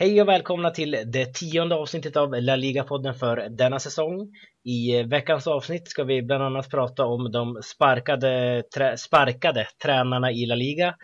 [0.00, 4.32] Hej och välkomna till det tionde avsnittet av La Liga-podden för denna säsong.
[4.64, 10.32] I eh, veckans avsnitt ska vi bland annat prata om de sparkade, trä, sparkade tränarna
[10.32, 10.94] i La Liga.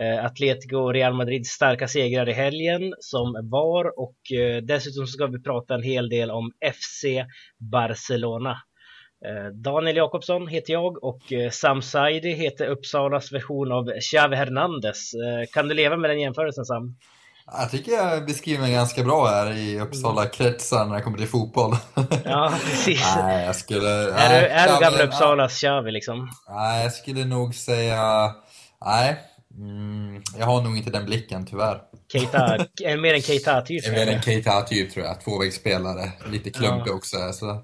[0.00, 5.26] Eh, Atletico och Real Madrids starka segrar i helgen som var och eh, dessutom ska
[5.26, 7.04] vi prata en hel del om FC
[7.58, 8.56] Barcelona.
[9.26, 15.14] Eh, Daniel Jakobsson heter jag och eh, Sam Saidi heter Uppsalas version av Xavi Hernandez.
[15.14, 16.96] Eh, kan du leva med den jämförelsen Sam?
[17.58, 21.76] Jag tycker jag beskriver mig ganska bra här i Uppsala-kretsar när det kommer till fotboll.
[22.24, 23.14] Ja, precis.
[23.16, 24.12] nej, jag skulle...
[24.12, 26.30] Är du, är du gamla Uppsalas Xavi liksom?
[26.48, 28.32] Nej, jag skulle nog säga...
[28.84, 29.16] Nej,
[29.58, 31.78] mm, jag har nog inte den blicken tyvärr.
[32.12, 33.86] Keita, är mer en Keita-typ?
[33.86, 36.10] Är mer en Keita-typ tror jag, tvåvägsspelare.
[36.30, 36.94] Lite klumpig ja.
[36.94, 37.16] också.
[37.32, 37.62] Så.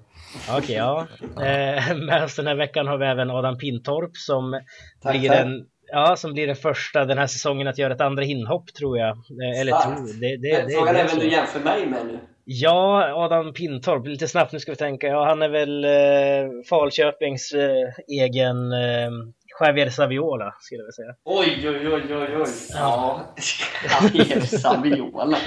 [0.49, 1.07] Okej, okay, ja.
[1.19, 4.61] Eh, med oss den här veckan har vi även Adam Pintorp som
[5.03, 8.23] Tack, blir en Ja, som blir den första den här säsongen att göra ett andra
[8.23, 9.09] inhopp tror jag.
[9.09, 12.19] Eh, eller tror, det, det, det, Frågan är vem du jämför mig med nu?
[12.51, 14.07] Ja, Adam Pintorp.
[14.07, 15.07] Lite snabbt nu ska vi tänka.
[15.07, 19.11] Ja, han är väl eh, Falköpings eh, egen eh,
[19.59, 21.13] Javier Saviola, skulle jag säga.
[21.23, 22.49] Oj, oj, oj, oj, oj.
[22.73, 23.21] Ja,
[24.01, 25.37] Javier Saviola.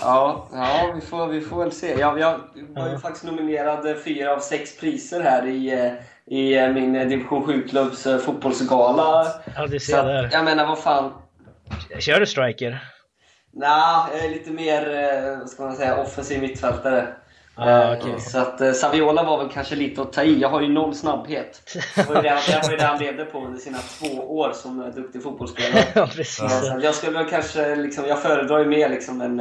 [0.00, 1.94] Ja, ja vi, får, vi får väl se.
[1.98, 2.98] Jag, jag var ju ja.
[2.98, 5.92] faktiskt nominerad fyra av sex priser här i eh,
[6.26, 9.26] i eh, min eh, division 7-klubbs eh, fotbollsgala.
[9.56, 10.28] Ja, du ser där.
[10.32, 11.12] Jag menar, vad fan.
[11.98, 12.88] Kör du striker?
[13.52, 17.08] Nej, jag är lite mer, vad ska man säga, offensiv mittfältare.
[17.54, 18.18] Ah, okay.
[18.18, 20.40] Så att Saviola var väl kanske lite att ta i.
[20.40, 21.60] Jag har ju noll snabbhet.
[21.96, 24.52] Det var ju det, det, var ju det han levde på under sina två år
[24.52, 25.84] som duktig fotbollsspelare.
[25.94, 26.60] ja, precis.
[26.60, 29.38] Så jag skulle väl kanske, liksom, jag föredrar ju mer liksom en,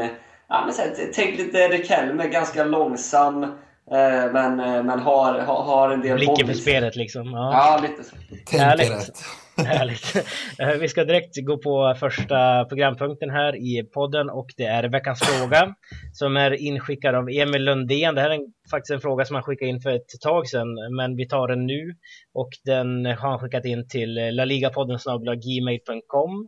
[0.48, 3.58] ja men så här, tänk lite Riquelme, ganska långsam.
[3.92, 7.28] Eh, men, eh, men har, har en del Blicken för spelet liksom.
[7.28, 8.16] Ja, ja lite så.
[8.46, 9.24] Tänker rätt.
[9.68, 10.16] Härligt.
[10.60, 15.20] Eh, vi ska direkt gå på första programpunkten här i podden och det är veckans
[15.20, 15.76] fråga
[16.14, 18.16] som är inskickad av Emil Lundén.
[18.16, 18.40] Det här är
[18.72, 21.66] faktiskt en fråga som han skickade in för ett tag sedan men vi tar den
[21.66, 21.96] nu
[22.34, 25.00] och den har han skickat in till laligapodden
[25.42, 26.48] gmail.com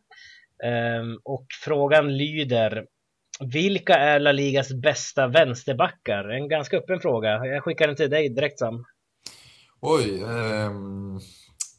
[0.63, 2.85] ehm, och frågan lyder
[3.43, 6.29] vilka är La Ligas bästa vänsterbackar?
[6.29, 7.45] En ganska öppen fråga.
[7.45, 8.85] Jag skickar den till dig direkt Sam.
[9.81, 10.71] Oj, eh,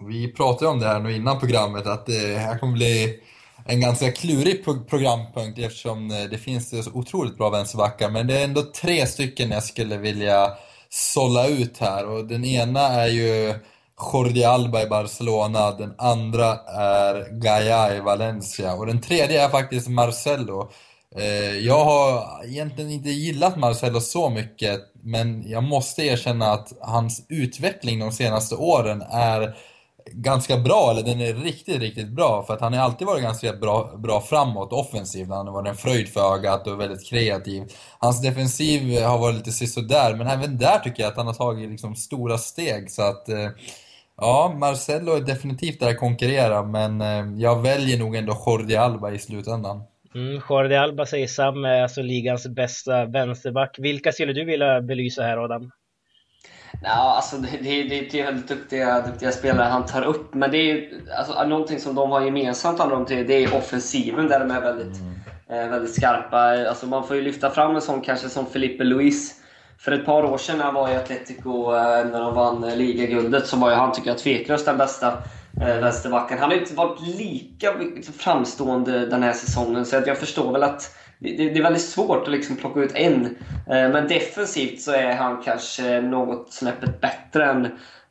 [0.08, 3.20] vi pratade om det här nu innan programmet att det här kommer bli
[3.66, 8.10] en ganska klurig programpunkt eftersom eh, det finns så otroligt bra vänsterbackar.
[8.10, 10.50] Men det är ändå tre stycken jag skulle vilja
[10.88, 13.54] sålla ut här och den ena är ju
[14.12, 19.88] Jordi Alba i Barcelona, den andra är Gaia i Valencia och den tredje är faktiskt
[19.88, 20.70] Marcelo.
[21.18, 27.26] Eh, jag har egentligen inte gillat Marcelo så mycket, men jag måste erkänna att hans
[27.28, 29.56] utveckling de senaste åren är
[30.12, 32.44] ganska bra, eller den är riktigt, riktigt bra.
[32.46, 35.28] För att han har alltid varit ganska bra, bra framåt, offensivt.
[35.28, 37.62] Han har varit en fröjd för ögat och väldigt kreativ.
[37.98, 41.70] Hans defensiv har varit lite sisådär, men även där tycker jag att han har tagit
[41.70, 42.90] liksom stora steg.
[42.90, 43.48] Så att, eh,
[44.16, 49.10] ja, Marcelo är definitivt där att konkurrera, men eh, jag väljer nog ändå Jordi Alba
[49.10, 49.82] i slutändan.
[50.14, 53.76] Mm, Jordi Alba säger Sam är alltså ligans bästa vänsterback.
[53.78, 55.70] Vilka skulle du vilja belysa här Adam?
[56.82, 60.70] Ja, alltså det, det, det är väldigt duktiga, duktiga spelare han tar upp, men det
[60.70, 60.88] är
[61.18, 64.60] alltså, någonting som de har gemensamt alla de tre, det är offensiven där de är
[64.60, 65.64] väldigt, mm.
[65.64, 66.38] eh, väldigt skarpa.
[66.68, 69.40] Alltså man får ju lyfta fram en sån kanske som Felipe Luis.
[69.78, 72.76] För ett par år sedan när han var i Atletico, eh, när de vann eh,
[72.76, 75.18] ligaguldet, så var ju han, tycker jag, tveklöst den bästa
[75.60, 76.38] Eh, vänsterbacken.
[76.38, 77.72] Han har inte varit lika
[78.18, 82.56] framstående den här säsongen, så jag förstår väl att det, är väldigt svårt att liksom
[82.56, 83.24] plocka ut en.
[83.66, 87.64] Eh, men defensivt så är han kanske något snäppet bättre än,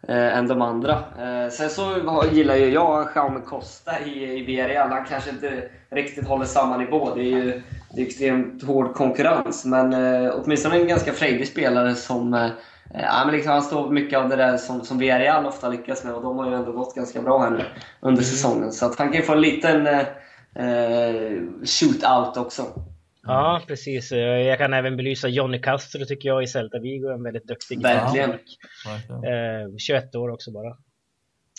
[0.08, 1.04] eh, än de andra.
[1.52, 4.90] Sen så gillar ju jag Jaume Costa i, i Villarreal.
[4.90, 7.16] Han kanske inte riktigt håller samma nivå.
[7.16, 7.62] Det är ju
[7.96, 9.94] det är extremt hård konkurrens, men
[10.32, 12.50] åtminstone en ganska frejdig spelare som
[12.94, 16.14] Ja, men liksom, han står mycket av det där som, som Villarreal ofta lyckas med
[16.14, 17.66] och de har ju ändå gått ganska bra här nu
[18.00, 18.24] under mm.
[18.24, 18.72] säsongen.
[18.72, 20.00] Så att han kan ju få en liten eh,
[20.56, 22.64] eh shootout också.
[23.24, 24.12] Ja, precis.
[24.12, 28.30] Jag kan även belysa Johnny Castro tycker jag i Celta Vigo, en väldigt duktig Verkligen.
[28.30, 30.78] Eh, 21 år också bara.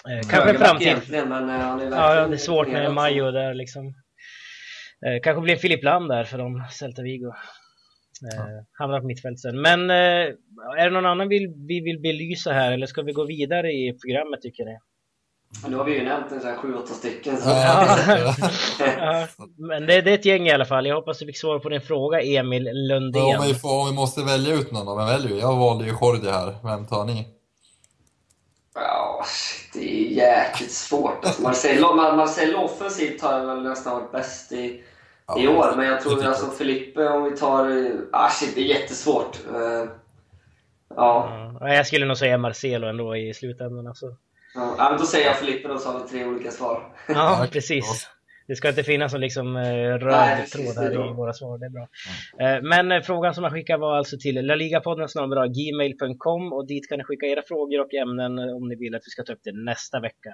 [0.09, 0.97] Eh, kanske framtid.
[1.11, 3.87] Men, eh, han är ja, det är svårt med Majo där liksom.
[5.07, 7.33] Eh, kanske blir en Filip Lam där för dem, Celta Vigo.
[8.23, 8.65] Eh, ja.
[8.73, 9.61] Hamnar på mittfält sen.
[9.61, 10.35] Men eh,
[10.79, 13.99] är det någon annan vi, vi vill belysa här eller ska vi gå vidare i
[14.03, 14.79] programmet tycker ni?
[15.69, 17.37] Nu har vi ju nämnt en sån här sju, åtta stycken.
[17.37, 17.49] Så.
[17.49, 17.99] Ja.
[18.79, 19.27] ja.
[19.59, 20.87] Men det, det, är ett gäng i alla fall.
[20.87, 23.29] Jag hoppas du fick svar på din fråga, Emil Lundén.
[23.29, 25.41] Ja, om, vi får, om vi måste välja ut någon, vem väljer vi?
[25.41, 26.55] Jag valde ju Jordi här.
[26.63, 27.29] Vem tar ni?
[28.75, 29.25] Ja,
[29.73, 31.25] det är jäkligt svårt.
[31.25, 34.83] Alltså Marcelo, Marcelo offensivt har väl nästan varit bäst i
[35.26, 35.76] ja, i år.
[35.76, 37.91] Men jag tror alltså Filippe, om vi tar...
[38.12, 39.38] Ah shit, det är jättesvårt.
[39.50, 39.91] Uh,
[40.97, 41.50] ja.
[41.61, 41.75] ja.
[41.75, 43.87] Jag skulle nog säga Marcelo ändå i slutändan.
[43.87, 44.06] Alltså.
[44.55, 46.94] Ja, men då säger jag Filippe då så har vi tre olika svar.
[47.09, 48.09] Ja, precis.
[48.47, 51.70] Det ska inte finnas någon liksom eh, röd tråd här i våra svar, det är
[51.70, 51.88] bra.
[52.38, 52.69] Mm.
[52.69, 55.09] Men eh, frågan som man skickade var alltså till laligapodden
[55.55, 59.11] gmail.com och dit kan ni skicka era frågor och ämnen om ni vill att vi
[59.11, 60.31] ska ta upp det nästa vecka.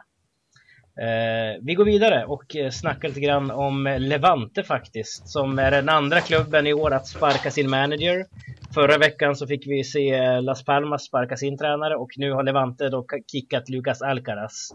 [1.01, 5.89] Eh, vi går vidare och eh, snackar lite grann om Levante faktiskt, som är den
[5.89, 8.27] andra klubben i år att sparka sin manager.
[8.75, 12.89] Förra veckan så fick vi se Las Palmas sparka sin tränare och nu har Levante
[12.89, 14.71] då kickat Lucas Alcaraz.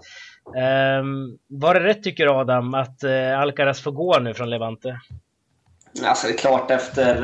[0.57, 4.99] Ehm, var det rätt tycker Adam att eh, Alcaraz får gå nu från Levante?
[6.05, 7.15] Alltså det är klart efter,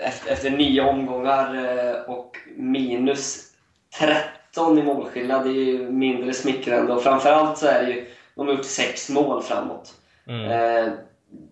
[0.00, 1.54] efter, efter nio omgångar
[2.08, 3.44] och minus
[4.00, 8.06] 30 13 i målskillnad, det är ju mindre smickrande och framförallt så är det ju,
[8.34, 9.94] de har gjort sex mål framåt.
[10.26, 10.90] Mm.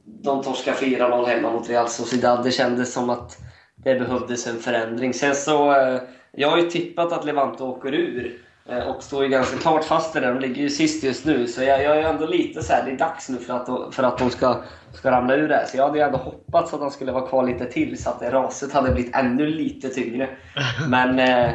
[0.04, 2.44] De torskar 4-0 hemma mot Real Sociedad.
[2.44, 3.38] Det kändes som att
[3.76, 5.14] det behövdes en förändring.
[5.14, 5.74] Sen så,
[6.32, 8.40] jag har ju tippat att Levante åker ur.
[8.70, 10.26] Eh, och står ju ganska klart fast i det.
[10.26, 11.46] De ligger ju sist just nu.
[11.46, 14.02] Så jag, jag är ändå lite så här, det är dags nu för att, för
[14.02, 14.62] att de ska,
[14.92, 15.66] ska ramla ur det här.
[15.66, 18.20] Så jag hade ju ändå hoppats att de skulle vara kvar lite till så att
[18.20, 20.28] det raset hade blivit ännu lite tyngre.
[20.88, 21.50] Men, eh,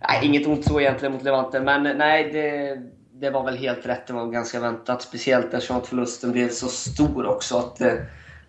[0.00, 1.60] nej, inget ont så egentligen mot Levante.
[1.60, 2.76] Men nej, det,
[3.20, 4.06] det var väl helt rätt.
[4.06, 5.02] Det var ganska väntat.
[5.02, 7.56] Speciellt eftersom att förlusten blev så stor också.
[7.56, 7.92] Att, eh,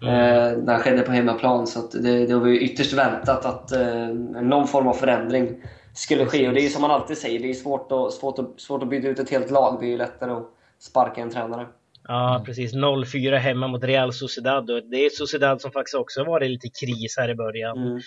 [0.01, 0.13] Mm.
[0.13, 1.67] Eh, när det skedde på hemmaplan.
[1.67, 4.07] Så det, det var ju ytterst väntat att eh,
[4.41, 5.63] någon form av förändring
[5.93, 6.47] skulle ske.
[6.47, 8.89] Och det är som man alltid säger, det är svårt att, svårt, att, svårt att
[8.89, 9.77] byta ut ett helt lag.
[9.79, 10.47] Det är ju lättare att
[10.79, 11.67] sparka en tränare.
[12.03, 12.73] Ja, precis.
[12.73, 14.71] 0-4 hemma mot Real Sociedad.
[14.71, 17.77] Och det är Sociedad som faktiskt också varit lite kris här i början.
[17.77, 17.97] Mm.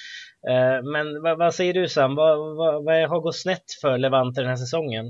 [0.49, 2.15] Eh, men vad, vad, säger du Sam?
[2.15, 5.07] Vad, vad, vad har gått snett för Levante den här säsongen?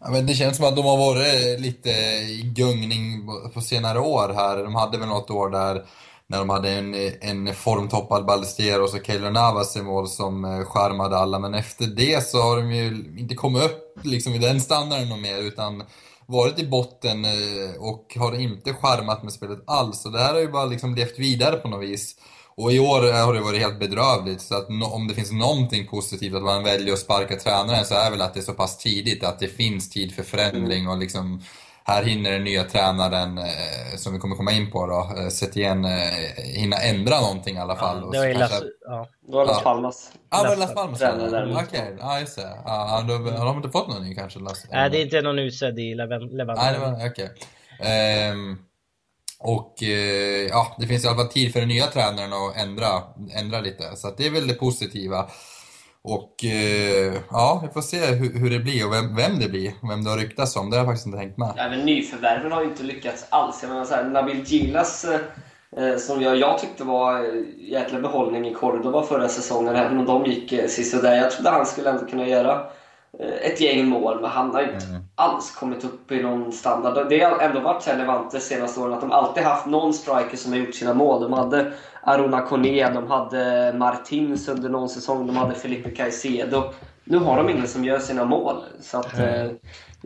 [0.00, 4.32] Ja, men det känns som att de har varit lite i gungning på senare år
[4.34, 4.64] här.
[4.64, 5.82] De hade väl något år där
[6.28, 11.16] när de hade en, en formtoppad Ballesteros och Keylor Navas i mål som eh, skärmade
[11.16, 11.38] alla.
[11.38, 12.86] Men efter det så har de ju
[13.18, 15.82] inte kommit upp liksom i den standarden något mer utan
[16.26, 20.02] varit i botten eh, och har inte skärmat med spelet alls.
[20.02, 22.16] Så det här har ju bara liksom levt vidare på något vis.
[22.56, 25.86] Och i år eh, har det varit helt bedrövligt, så att om det finns någonting
[25.86, 28.78] positivt att man väljer att sparka tränaren så är väl att det är så pass
[28.78, 31.42] tidigt, att det finns tid för förändring och liksom
[31.86, 35.84] här hinner den nya tränaren, eh, som vi kommer komma in på då, eh, Setien,
[35.84, 35.90] eh,
[36.44, 38.10] hinna ändra någonting i alla fall.
[38.12, 39.08] Ja, det var Las, ja.
[39.26, 40.12] Det var Las Palmas.
[40.30, 41.02] Ja, det var Las Palmas.
[41.02, 41.94] Okej, okay.
[41.98, 42.48] ja just det.
[43.08, 44.38] Då, har de inte fått någon ny kanske?
[44.38, 46.54] Las, Nej, det är inte någon utsedd i Levante.
[46.56, 47.30] Nej, okej.
[47.80, 48.30] Okay.
[48.30, 48.58] Um,
[49.38, 53.02] och eh, ja, det finns i alla fall tid för den nya tränaren att ändra,
[53.34, 53.96] ändra lite.
[53.96, 55.30] Så det är väl det positiva.
[56.08, 59.72] Och eh, ja, vi får se hur, hur det blir och vem, vem, det blir.
[59.88, 60.70] Vem det har ryktats om.
[60.70, 61.52] Det har jag faktiskt inte tänkt med.
[61.56, 63.58] Ja, men nyförvärven har ju inte lyckats alls.
[63.62, 65.20] Jag menar så här, Nabil Gilas, eh,
[65.84, 70.04] eh, som jag, jag tyckte var eh, jäkla behållning i Cordoba förra säsongen, även om
[70.04, 71.16] de gick eh, sisådär.
[71.16, 72.66] Jag trodde han skulle ändå kunna göra
[73.18, 75.02] ett gäng mål, men han har inte mm.
[75.14, 77.08] alls kommit upp i någon standard.
[77.08, 80.52] Det har ändå varit Levante de senaste åren att de alltid haft någon striker som
[80.52, 81.22] har gjort sina mål.
[81.22, 86.72] De hade Aruna Kone, de hade Martins under någon säsong, de hade Felipe Caicedo.
[87.04, 88.56] Nu har de ingen som gör sina mål.
[88.80, 89.56] Så att, mm.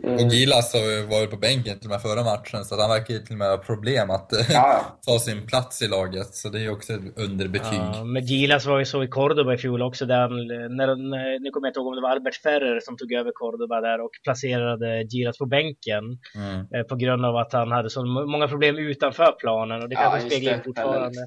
[0.03, 0.15] Mm.
[0.15, 3.19] Och Gilas har ju på bänken till och med förra matchen, så han verkar ju
[3.19, 4.97] till och med ha problem att eh, ja.
[5.07, 6.35] ta sin plats i laget.
[6.35, 7.79] Så det är ju också ett underbetyg.
[7.93, 10.05] Ja, men Gilas var ju så i Cordoba i fjol också.
[10.05, 10.31] Där han,
[10.77, 10.95] när,
[11.39, 14.01] nu kommer jag inte ihåg om det var Albert Ferrer som tog över Cordoba där
[14.01, 16.03] och placerade Gilas på bänken.
[16.35, 16.67] Mm.
[16.75, 20.19] Eh, på grund av att han hade så många problem utanför planen och det kanske
[20.19, 21.21] ja, speglar in fortfarande.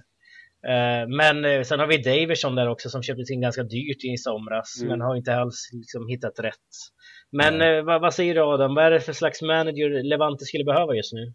[0.73, 4.77] Eh, men sen har vi Davidson där också som köptes in ganska dyrt i somras
[4.79, 4.89] mm.
[4.89, 6.71] men har inte alls liksom hittat rätt.
[7.37, 7.87] Men mm.
[7.87, 8.75] vad, vad, säger du Adam?
[8.75, 11.33] Vad är det för slags manager Levante skulle behöva just nu?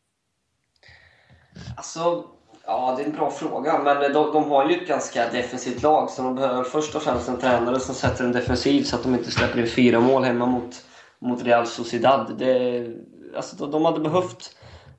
[1.78, 2.24] Alltså,
[2.66, 3.80] ja det är en bra fråga.
[3.84, 7.30] Men de, de har ju ett ganska defensivt lag så de behöver först och främst
[7.30, 10.46] en tränare som sätter en defensiv så att de inte släpper in fyra mål hemma
[10.46, 10.86] mot,
[11.20, 12.36] mot Real Sociedad.
[12.38, 12.88] Det,
[13.36, 14.56] alltså, de, de hade behövt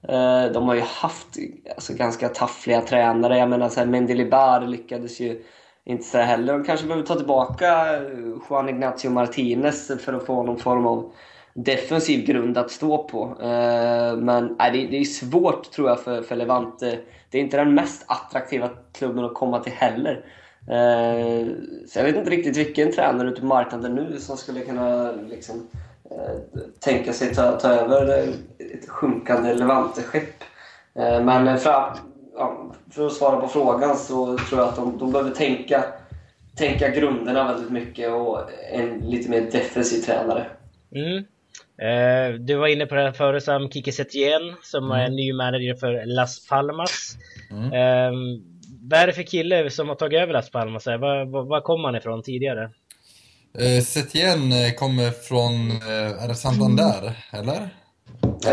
[0.09, 1.29] eh, de har ju haft
[1.75, 3.39] alltså, ganska taffliga tränare.
[3.39, 5.43] Jag menar, så här, Mendilibar lyckades ju
[5.85, 6.53] inte så heller.
[6.53, 8.03] De kanske behöver ta tillbaka eh,
[8.51, 11.13] Juan Ignacio Martinez för att få någon form av
[11.55, 13.25] defensiv grund att stå på.
[13.25, 16.99] Eh, men det är svårt tror jag för, Levante.
[17.31, 20.25] Det är inte den mest attraktiva klubben att komma till heller.
[20.61, 21.47] Eh,
[21.89, 25.67] så jag vet inte riktigt vilken tränare ute på marknaden nu som skulle kunna liksom,
[26.81, 30.45] tänka sig ta, ta över ett sjunkande Levante-skepp.
[30.95, 31.97] Men fram,
[32.91, 35.85] för att svara på frågan så tror jag att de, de behöver tänka,
[36.57, 38.41] tänka grunderna väldigt mycket och
[38.73, 40.47] en lite mer defensiv tränare.
[40.95, 41.25] Mm.
[41.83, 44.99] Eh, du var inne på det här förut Sam, Kike Setien som mm.
[44.99, 47.17] är ny manager för Las Palmas.
[47.51, 47.65] Mm.
[47.65, 48.45] Um,
[48.83, 50.87] vad är det för kille som har tagit över Las Palmas?
[50.87, 52.71] Var, var, var kom han ifrån tidigare?
[53.61, 57.69] Uh, Setien kommer från, uh, är det Santander, eller?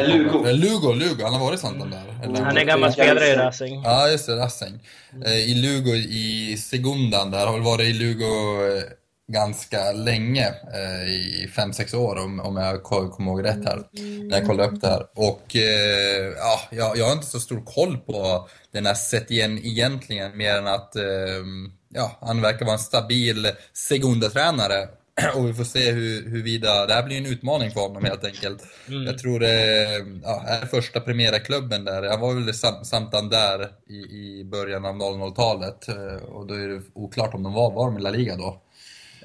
[0.07, 0.51] Lugo.
[0.51, 2.01] Lugo, Lugo, han har varit i Santander.
[2.23, 2.41] Eller?
[2.41, 3.83] Han är gammal spelare i Racing.
[3.83, 4.79] Ja, just det, Racing.
[5.25, 8.25] I Lugo i Segundan där, har väl varit i Lugo
[9.31, 13.83] ganska länge, eh, i 5-6 år om, om jag kommer ihåg rätt här,
[14.29, 15.05] när jag kollade upp det här.
[15.15, 20.37] Och eh, ja, jag, jag har inte så stor koll på den här Setien egentligen,
[20.37, 21.03] mer än att eh,
[21.93, 24.87] ja, han verkar vara en stabil Segunda-tränare.
[25.35, 28.63] Och vi får se hur, huruvida det här blir en utmaning för honom helt enkelt.
[28.87, 29.03] Mm.
[29.03, 29.83] Jag tror det
[30.23, 32.09] ja, är första Primera-klubben där.
[32.09, 32.53] Han var väl i
[32.85, 35.87] Santander i, i början av 00-talet.
[36.27, 38.61] Och då är det oklart om de var, var de i La Liga då.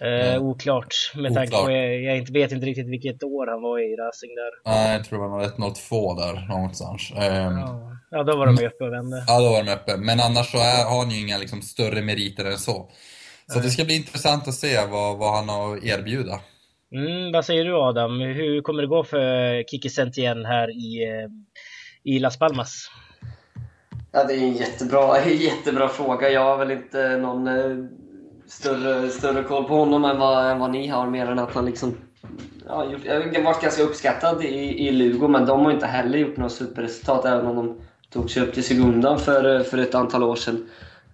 [0.00, 3.78] Eh, oklart med tanke på jag, jag inte, vet inte riktigt vilket år han var
[3.78, 4.72] i Racing där.
[4.72, 7.12] Nej, jag tror det var 102 där någonstans.
[7.16, 7.96] Eh, ja.
[8.10, 9.24] ja, då var de uppe och vände.
[9.26, 9.96] Ja, då var de uppe.
[9.96, 12.90] Men annars så är, har han ju inga liksom, större meriter än så.
[13.46, 16.40] Så det ska bli intressant att se vad, vad han har att erbjuda.
[16.94, 18.20] Mm, vad säger du Adam?
[18.20, 21.28] Hur kommer det gå för Kiki Sentien här i, eh,
[22.12, 22.90] i Las Palmas?
[24.12, 26.30] Ja, det är en jättebra, jättebra fråga.
[26.30, 27.86] Jag har väl inte någon eh,
[28.46, 31.66] större, större koll på honom än vad, än vad ni har, mer än att han
[31.66, 31.96] liksom
[32.66, 36.50] ja, har varit ganska uppskattad i, i Lugo, men de har inte heller gjort några
[36.50, 37.80] superresultat, även om de
[38.10, 40.68] tog sig upp till Segundan för, för ett antal år sedan.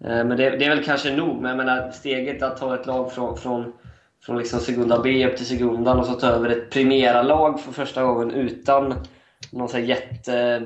[0.04, 2.86] Eh, men det, det är väl kanske nog, men jag menar, steget att ta ett
[2.86, 3.72] lag från, från,
[4.24, 8.02] från liksom Segunda B upp till Segundan och så ta över ett Primera-lag för första
[8.02, 8.94] gången utan
[9.52, 10.62] någon så jätte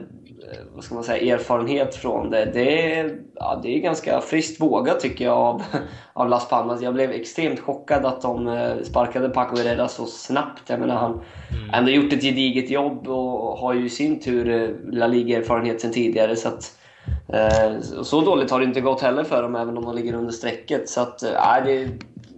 [0.50, 2.50] Eh, vad ska man säga, erfarenhet från det.
[2.54, 5.62] Det är, ja, det är ganska friskt vågat tycker jag av,
[6.12, 6.82] av Las Palmas.
[6.82, 10.62] Jag blev extremt chockad att de eh, sparkade Paco Herrera så snabbt.
[10.70, 11.74] Jag menar, han mm.
[11.74, 16.36] ändå gjort ett gediget jobb och har ju i sin tur La Liga-erfarenhet sen tidigare.
[16.36, 16.78] Så, att,
[17.28, 20.32] Eh, så dåligt har det inte gått heller för dem, även om de ligger under
[20.32, 20.88] strecket.
[20.88, 21.88] Så att, äh, det,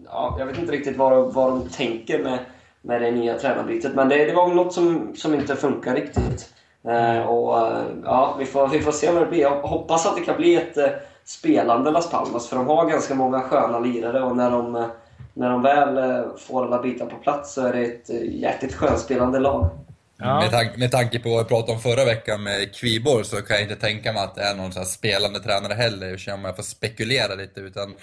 [0.06, 2.38] ja, jag vet inte riktigt vad, vad de tänker med,
[2.82, 6.54] med det nya tränarbytet, men det, det var något som, som inte funkar riktigt.
[6.88, 9.40] Eh, och, eh, ja, vi, får, vi får se vad det blir.
[9.40, 10.86] Jag hoppas att det kan bli ett eh,
[11.24, 14.88] spelande Las Palmas, för de har ganska många sköna lirare och när de,
[15.34, 19.68] när de väl får alla bitar på plats så är det ett jäkligt skönspelande lag.
[20.16, 20.40] Ja.
[20.40, 23.56] Med, tanke, med tanke på vad jag pratade om förra veckan med Kvibor så kan
[23.56, 26.62] jag inte tänka mig att det är någon så spelande tränare heller, om jag får
[26.62, 27.60] spekulera lite.
[27.60, 27.94] Utan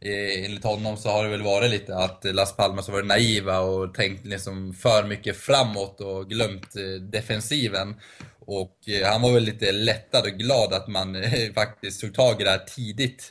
[0.00, 3.94] enligt honom så har det väl varit lite att Las Palmas har varit naiva och
[3.94, 7.94] tänkt liksom för mycket framåt och glömt eh, defensiven.
[8.46, 12.40] Och eh, han var väl lite lättad och glad att man eh, faktiskt tog tag
[12.40, 13.30] i det här tidigt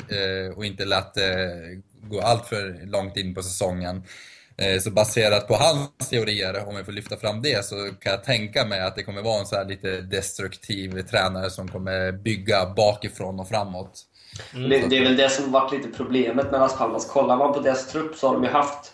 [0.55, 1.51] och inte lät det
[2.01, 4.03] gå allt för långt in på säsongen.
[4.81, 8.65] Så baserat på hans teorier, om jag får lyfta fram det, så kan jag tänka
[8.65, 13.39] mig att det kommer vara en så här lite destruktiv tränare som kommer bygga bakifrån
[13.39, 14.05] och framåt.
[14.53, 14.69] Mm.
[14.69, 17.05] Det, det, är väl det som varit lite problemet med Las Palmas.
[17.05, 18.93] Kollar man på deras trupp så har de ju haft,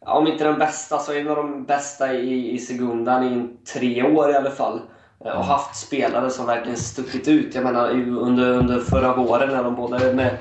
[0.00, 4.30] om inte den bästa, så en av de bästa i, i Segundan i tre år
[4.30, 4.80] i alla fall.
[5.24, 7.54] Eh, och haft spelare som verkligen stuckit ut.
[7.54, 10.36] Jag menar under, under förra våren när de både med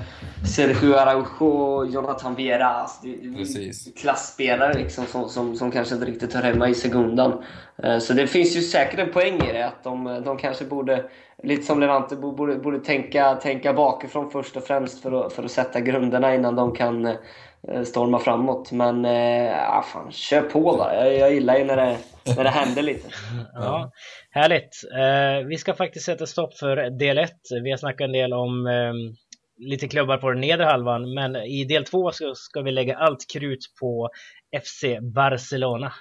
[0.46, 2.68] Sergio Araujo och Jonathan Viera.
[2.68, 3.02] Alltså,
[4.02, 7.44] klassspelare liksom, som, som, som kanske inte riktigt hör hemma i segundan.
[7.84, 9.66] Eh, så det finns ju säkert en poäng i det.
[9.66, 11.04] Att de, de kanske borde,
[11.44, 15.52] lite som Levante, borde, borde tänka, tänka bakifrån först och främst för att, för att
[15.52, 18.72] sätta grunderna innan de kan eh, storma framåt.
[18.72, 20.96] Men ja, fan, kör på bara.
[20.96, 21.98] Jag, jag gillar ju när det,
[22.36, 23.10] när det händer lite.
[23.54, 23.92] Ja.
[24.32, 24.84] Härligt!
[24.98, 27.32] Eh, vi ska faktiskt sätta stopp för del 1.
[27.64, 28.94] Vi har snackat en del om eh,
[29.58, 33.26] lite klubbar på den nedre halvan, men i del två ska, ska vi lägga allt
[33.34, 34.10] krut på
[34.64, 35.94] FC Barcelona.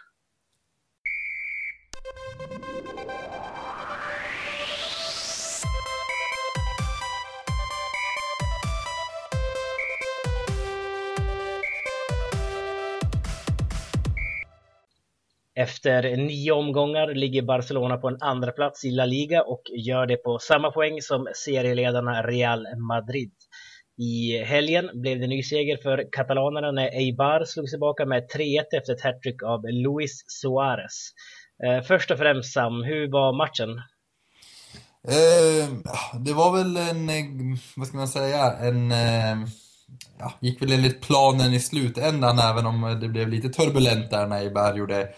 [15.58, 20.16] Efter nio omgångar ligger Barcelona på en andra plats i La Liga och gör det
[20.16, 23.32] på samma poäng som serieledarna Real Madrid.
[23.98, 28.92] I helgen blev det ny seger för katalanerna när Eibar slog tillbaka med 3-1 efter
[28.92, 31.10] ett hattrick av Luis Suarez.
[31.64, 33.70] Eh, först och främst Sam, hur var matchen?
[35.08, 35.68] Eh,
[36.20, 38.92] det var väl en, eh, vad ska man säga, en...
[38.92, 39.36] Eh,
[40.18, 44.38] ja, gick väl enligt planen i slutändan även om det blev lite turbulent där när
[44.38, 45.08] Eibar gjorde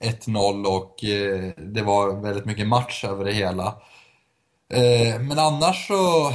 [0.00, 3.66] 1-0 och eh, det var väldigt mycket match över det hela.
[4.72, 6.32] Eh, men annars så,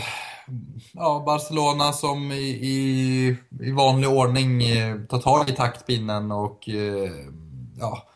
[0.94, 7.12] ja, Barcelona som i, i, i vanlig ordning eh, tar tag i taktpinnen och eh,
[7.80, 8.08] ja,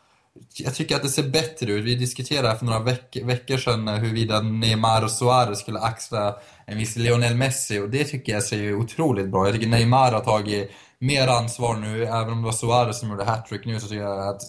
[0.58, 1.86] jag tycker att det ser bättre ut.
[1.86, 6.96] Vi diskuterade för några veck veckor sedan huruvida Neymar och Suarez skulle axla en viss
[6.96, 9.46] Lionel Messi och det tycker jag ser otroligt bra.
[9.46, 13.24] Jag tycker Neymar har tagit mer ansvar nu, även om det var Suarez som gjorde
[13.24, 14.42] hattrick nu så tycker jag att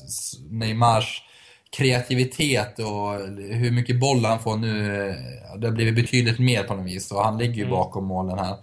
[0.51, 1.23] Neymars
[1.71, 5.15] kreativitet och hur mycket boll han får nu,
[5.59, 7.71] det har blivit betydligt mer på något vis och han ligger ju mm.
[7.71, 8.57] bakom målen här.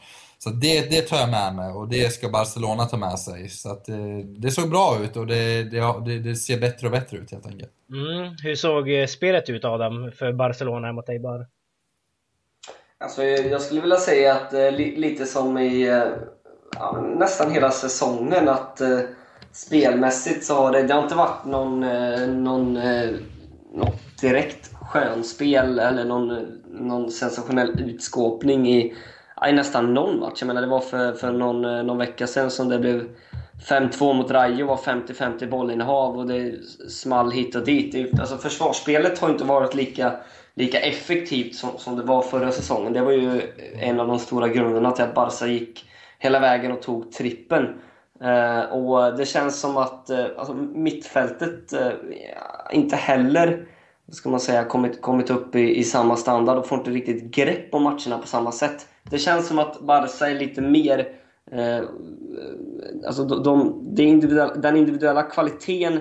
[0.44, 3.50] Så det, det tar jag med mig och det ska Barcelona ta med sig.
[3.50, 6.92] Så att det, eh, det såg bra ut och det, det, det, ser bättre och
[6.92, 7.72] bättre ut helt enkelt.
[7.90, 8.36] Mm.
[8.44, 11.48] Hur såg eh, spelet ut Adam för Barcelona mot Eibar?
[12.98, 16.04] Alltså, jag skulle vilja säga att eh, lite som i
[16.76, 18.82] ja, nästan hela säsongen att
[19.54, 23.10] spelmässigt så har det, det har inte varit någon, eh, någon, eh,
[23.74, 26.38] något direkt skönspel eller någon,
[26.72, 28.94] någon sensationell utskåpning i
[29.50, 30.38] i nästan någon match.
[30.40, 33.10] Jag menar, det var för, för någon, eh, någon vecka sedan som det blev
[33.70, 36.54] 5-2 mot Rayo var 50-50 bollinnehav och det
[36.90, 38.20] small hit och dit.
[38.20, 40.14] Alltså försvarsspelet har inte varit lika,
[40.56, 42.94] lika effektivt som, som det var förra säsongen.
[42.94, 43.42] Det var ju
[43.80, 45.86] en av de stora grunderna till att Barca gick
[46.20, 47.68] hela vägen och tog trippen.
[48.22, 51.92] Eh, och det känns som att eh, alltså, mittfältet eh,
[52.72, 53.68] inte heller
[54.12, 57.74] ska man säga, kommit, kommit upp i, i samma standard och får inte riktigt grepp
[57.74, 58.88] om matcherna på samma sätt.
[59.04, 61.08] Det känns som att Barca är lite mer...
[61.52, 61.84] Eh,
[63.08, 66.00] alltså de, de, individuella, den individuella kvaliteten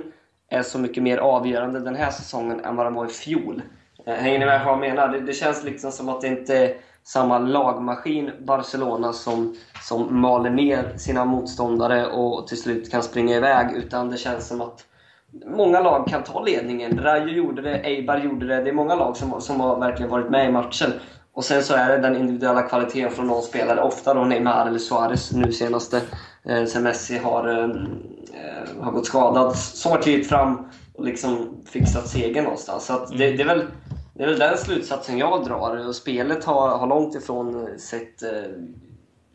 [0.49, 3.63] är så mycket mer avgörande den här säsongen än vad den var i fjol.
[4.07, 5.09] Eh, hänger ni med vad jag menar?
[5.09, 10.51] Det, det, känns liksom som att det inte är samma lagmaskin Barcelona som, som maler
[10.51, 13.73] ner sina motståndare och till slut kan springa iväg.
[13.73, 14.85] Utan det känns som att
[15.47, 16.99] många lag kan ta ledningen.
[17.03, 18.63] Rayo gjorde det, Eibar gjorde det.
[18.63, 20.93] Det är många lag som, som har verkligen varit med i matchen.
[21.35, 23.81] Och sen så är det den individuella kvaliteten från någon spelare.
[23.83, 26.01] Ofta då Neymar eller Suarez nu senaste.
[26.45, 29.57] Eh, sen Messi har, eh, eh har gått skadad.
[29.57, 32.87] Som har klivit fram och liksom fixat segern någonstans.
[32.87, 33.67] Så det, det, är väl,
[34.15, 35.89] det är väl den slutsatsen jag drar.
[35.89, 38.51] Och spelet har, har långt ifrån sett eh,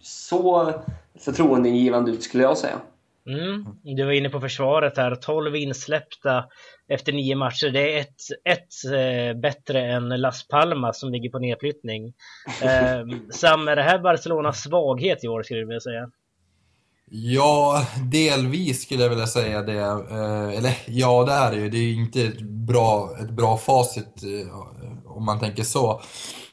[0.01, 0.73] så
[1.19, 2.79] förtroendeingivande ut skulle jag säga.
[3.27, 3.65] Mm.
[3.83, 6.45] Du var inne på försvaret här, 12 insläppta
[6.87, 7.69] efter nio matcher.
[7.69, 12.13] Det är ett, ett eh, bättre än Las Palmas som ligger på nedflyttning.
[12.63, 16.09] Eh, Sam, är det här Barcelonas svaghet i år skulle du vilja säga?
[17.09, 19.79] Ja, delvis skulle jag vilja säga det.
[19.79, 21.69] Eh, eller ja, det är det ju.
[21.69, 24.59] Det är inte ett bra, ett bra facit eh,
[25.05, 26.01] om man tänker så.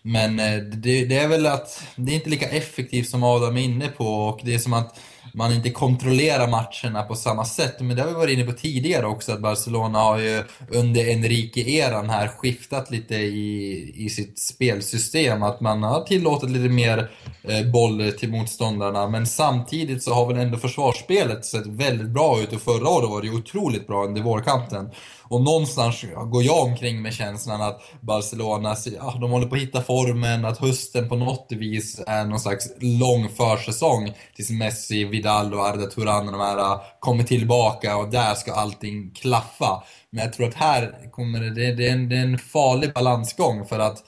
[0.03, 3.63] Men eh, det, det, är väl att det är inte lika effektivt som Adam är
[3.63, 4.99] inne på och det är som att
[5.35, 7.81] man inte kontrollerar matcherna på samma sätt.
[7.81, 12.09] Men det har vi varit inne på tidigare också, att Barcelona har ju under Enrique-eran
[12.11, 15.43] här skiftat lite i, i sitt spelsystem.
[15.43, 17.11] Att man har tillåtit lite mer
[17.43, 19.09] eh, boll till motståndarna.
[19.09, 23.21] Men samtidigt så har väl ändå försvarsspelet sett väldigt bra ut och förra året var
[23.21, 24.91] det ju otroligt bra under vårkanten.
[25.29, 29.83] Och någonstans går jag omkring med känslan att Barcelona, ja, de håller på att hitta
[29.83, 35.67] formen, att hösten på något vis är någon slags lång försäsong tills Messi, Vidal och
[35.67, 39.83] Arda Turan och de här äh, kommer tillbaka och där ska allting klaffa.
[40.11, 43.67] Men jag tror att här kommer det, det, är, en, det är en farlig balansgång
[43.67, 44.05] för att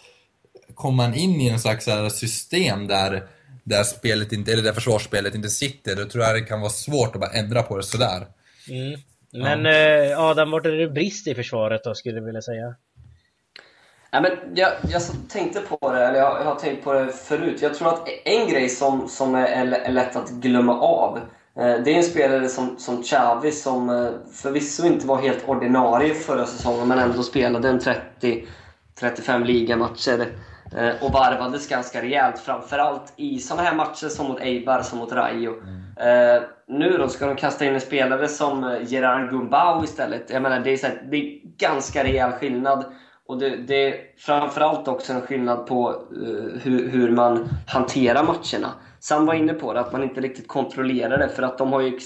[0.74, 3.28] kommer man in i en slags system där
[3.64, 7.14] där spelet inte, eller där försvarsspelet inte sitter, då tror jag det kan vara svårt
[7.14, 8.26] att bara ändra på det sådär.
[8.68, 9.00] Mm.
[9.32, 9.72] Men ja.
[9.72, 12.74] Eh, Adam, vart är det brist i försvaret då, skulle du vilja säga?
[14.16, 17.62] Ja, men jag, jag tänkte på det, eller jag, jag, har tänkt på det förut.
[17.62, 21.16] Jag tror att en grej som, som är, är lätt att glömma av,
[21.56, 26.14] eh, det är en spelare som, som Xavi som eh, förvisso inte var helt ordinarie
[26.14, 30.26] förra säsongen, men ändå spelade en 30-35 ligamatcher
[31.00, 32.38] och varvades ganska rejält.
[32.38, 35.52] Framförallt i sådana här matcher som mot Eibar, som mot Rayo.
[35.52, 40.30] Mm nu då ska de kasta in en spelare som eh, Gerard Gumbau istället.
[40.30, 42.84] Jag menar, det är, så här, det är ganska rejäl skillnad.
[43.28, 48.72] Och det, det, är framförallt också en skillnad på uh, hur, hur, man hanterar matcherna.
[49.00, 51.28] Sam var inne på det, att man inte riktigt kontrollerar det.
[51.28, 51.98] För att de har ju,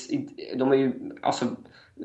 [0.56, 1.44] de har ju alltså,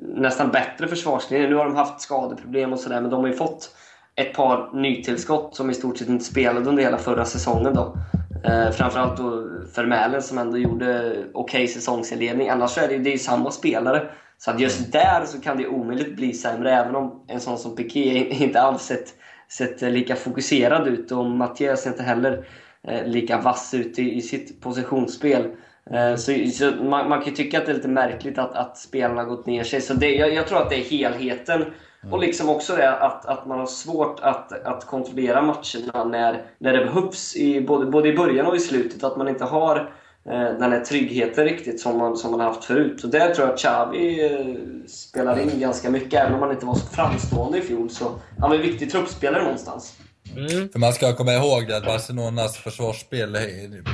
[0.01, 1.49] nästan bättre försvarslinje.
[1.49, 3.75] Nu har de haft skadeproblem och sådär, men de har ju fått
[4.15, 7.73] ett par nytillskott som i stort sett inte spelade under hela förra säsongen.
[7.73, 7.97] Då.
[8.43, 12.49] Eh, framförallt då Vermälen som ändå gjorde okej okay säsongsinledning.
[12.49, 14.09] Annars så är det, det är samma spelare.
[14.37, 17.75] Så att just där så kan det omöjligt bli sämre, även om en sån som
[17.75, 19.13] Piqué inte alls sett,
[19.49, 21.11] sett lika fokuserad ut.
[21.11, 22.47] Och Mattias inte heller
[22.87, 25.51] eh, lika vass ut i, i sitt positionsspel.
[25.91, 28.77] Eh, så, så man, man, kan ju tycka att det är lite märkligt att, att
[28.77, 29.81] spelarna har gått ner sig.
[29.81, 31.65] Så det, jag, jag tror att det är helheten
[32.05, 32.13] Mm.
[32.13, 36.73] Och liksom också det att, att man har svårt att, att kontrollera matcherna när, när
[36.73, 39.03] det behövs, i, både, både i början och i slutet.
[39.03, 39.93] Att man inte har
[40.33, 43.03] den här tryggheten riktigt som man, som man haft förut.
[43.03, 46.65] Och där tror jag att Xavi eh, spelar in ganska mycket, även om han inte
[46.65, 47.89] var så framstående i fjol.
[47.89, 49.93] Så han var en viktig truppspelare någonstans.
[50.35, 50.69] Mm.
[50.69, 53.37] För man ska komma ihåg det att Barcelonas försvarsspel,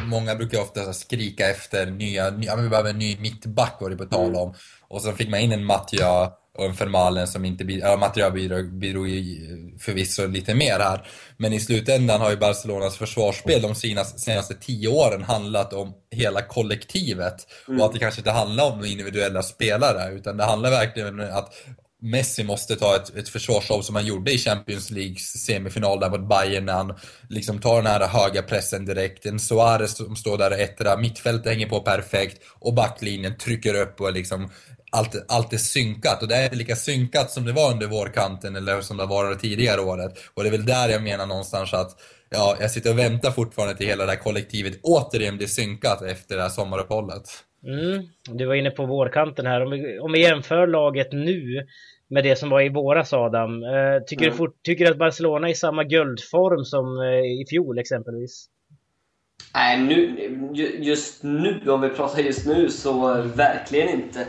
[0.06, 3.96] många brukar ofta skrika efter nya, ja men vi behöver en ny mittback var det
[3.96, 4.54] på tal om.
[4.92, 8.32] Och så fick man in en Mattia och en Fermalen som inte bidrog, ja, Mattia
[8.32, 9.08] bidrog, bidrog
[9.80, 11.08] förvisso lite mer här.
[11.38, 16.42] Men i slutändan har ju Barcelonas försvarsspel de senaste, senaste tio åren handlat om hela
[16.42, 17.48] kollektivet.
[17.68, 17.80] Mm.
[17.80, 21.54] Och att det kanske inte handlar om individuella spelare, utan det handlar verkligen om att
[22.04, 26.30] Messi måste ta ett, ett försvarsjobb som han gjorde i Champions Leagues semifinal där mot
[26.30, 26.94] Bayern när han
[27.30, 29.26] liksom tar den här höga pressen direkt.
[29.26, 34.02] En Suarez som står där och ettra, mittfältet hänger på perfekt och backlinjen trycker upp
[34.02, 34.50] och liksom
[34.92, 36.22] allt, allt är synkat.
[36.22, 39.36] Och det är lika synkat som det var under vårkanten eller som det var det
[39.36, 40.12] tidigare året.
[40.34, 41.92] Och det är väl där jag menar någonstans att
[42.30, 46.36] ja, jag sitter och väntar fortfarande till hela det här kollektivet återigen blir synkat efter
[46.36, 47.24] det här sommaruppehållet.
[47.64, 49.66] Mm, du var inne på vårkanten här.
[49.66, 51.68] Om vi, om vi jämför laget nu
[52.12, 53.64] med det som var i våras Adam.
[53.64, 54.32] Eh, tycker, mm.
[54.32, 58.46] du fort, tycker du att Barcelona är i samma guldform som eh, i fjol exempelvis?
[59.54, 60.18] Nej, nu,
[60.80, 64.28] just nu, om vi pratar just nu, så verkligen inte.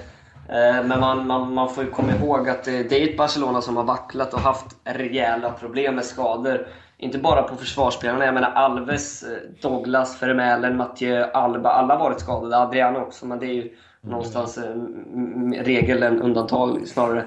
[0.53, 3.77] Eh, men man, man, man får ju komma ihåg att det är ett Barcelona som
[3.77, 6.67] har vacklat och haft rejäla problem med skador.
[6.99, 9.25] Inte bara på försvarsspelarna, jag menar Alves,
[9.61, 12.59] Douglas, Vermeulen, Mathieu, Alba, alla har varit skadade.
[12.59, 14.75] Adriano också, men det är ju någonstans eh,
[15.63, 17.21] regel än undantag snarare.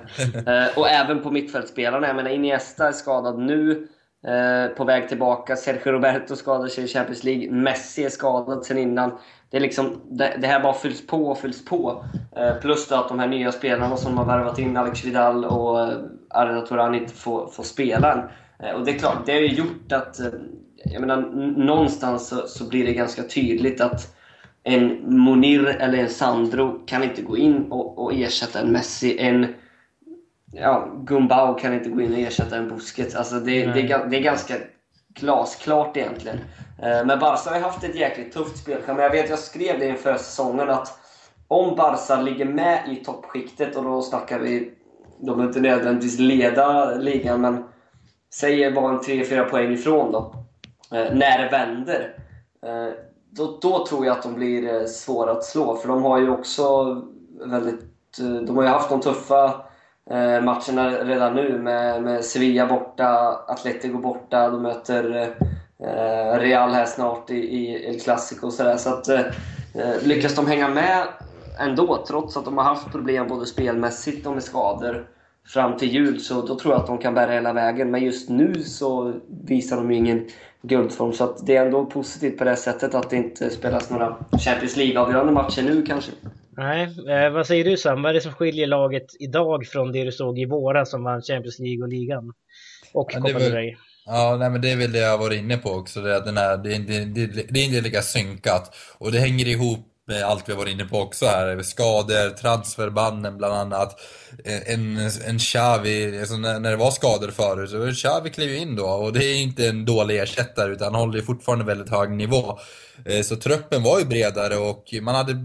[0.47, 2.07] eh, och även på mittfältsspelarna.
[2.07, 3.87] Jag menar Iniesta är skadad nu.
[4.27, 5.55] Eh, på väg tillbaka.
[5.55, 7.51] Sergio Roberto skadade sig i Champions League.
[7.51, 9.11] Messi är skadad sen innan.
[9.55, 12.05] Det, är liksom, det, det här bara fylls på och fylls på.
[12.35, 15.97] Eh, plus att de här nya spelarna som har värvat in, Alex Vidal och eh,
[16.29, 18.19] Arda Turan, inte får, får spela än.
[18.59, 20.19] Eh, och det är klart, det har ju gjort att...
[20.19, 20.27] Eh,
[20.85, 21.21] jag menar,
[21.57, 24.15] någonstans så, så blir det ganska tydligt att
[24.63, 29.19] en Monir eller en Sandro kan inte gå in och, och ersätta en Messi.
[29.19, 29.47] En
[30.53, 33.15] ja, Gumbau kan inte gå in och ersätta en Busquets.
[33.15, 34.53] Alltså det, det, är, det är ganska
[35.19, 36.37] glasklart egentligen.
[36.77, 39.01] Eh, men Barca har ju haft ett jäkligt tufft spelschema.
[39.01, 40.99] Jag vet, jag skrev det inför säsongen att
[41.47, 44.71] om Barca ligger med i toppskiktet, och då snackar vi,
[45.19, 47.63] de behöver inte nödvändigtvis leda ligan, men
[48.33, 50.35] säger bara en 3-4 poäng ifrån då,
[50.97, 52.17] eh, när det vänder.
[52.65, 52.93] Eh,
[53.29, 55.75] då, då tror jag att de blir svåra att slå.
[55.75, 56.95] För de har ju också
[57.45, 57.81] väldigt...
[58.17, 59.61] De har ju haft de tuffa
[60.43, 65.35] matcherna redan nu med, med Sevilla borta, Atletico borta, de möter
[66.39, 68.77] Real här snart i, i El Clasico och sådär.
[68.77, 69.07] Så att
[70.03, 71.07] lyckas de hänga med
[71.59, 75.07] ändå, trots att de har haft problem både spelmässigt och med skador
[75.47, 77.91] fram till jul, så då tror jag att de kan bära hela vägen.
[77.91, 79.13] Men just nu så
[79.47, 80.27] visar de ju ingen
[80.61, 81.13] guldform.
[81.13, 84.77] Så att det är ändå positivt på det sättet att det inte spelas några Champions
[84.77, 86.11] League-avgörande matcher nu kanske.
[86.57, 88.01] Nej, eh, vad säger du Sam?
[88.01, 91.21] Vad är det som skiljer laget idag från det du såg i våras som vann
[91.21, 92.33] Champions League och ligan?
[92.93, 93.75] Och ja, Copa del Rey?
[94.05, 96.01] Ja, nej, men det är väl det jag var inne på också.
[96.01, 98.75] Det, att den här, det, det, det, det är inte lika synkat.
[98.97, 101.61] Och det hänger ihop med allt vi har varit inne på också här.
[101.61, 103.99] Skador, transferbanden bland annat.
[104.45, 108.75] Eh, en, en Xavi, alltså när, när det var skador förut, så Xavi klev in
[108.75, 112.59] då och det är inte en dålig ersättare utan han håller fortfarande väldigt hög nivå.
[113.05, 115.35] Eh, så truppen var ju bredare och man hade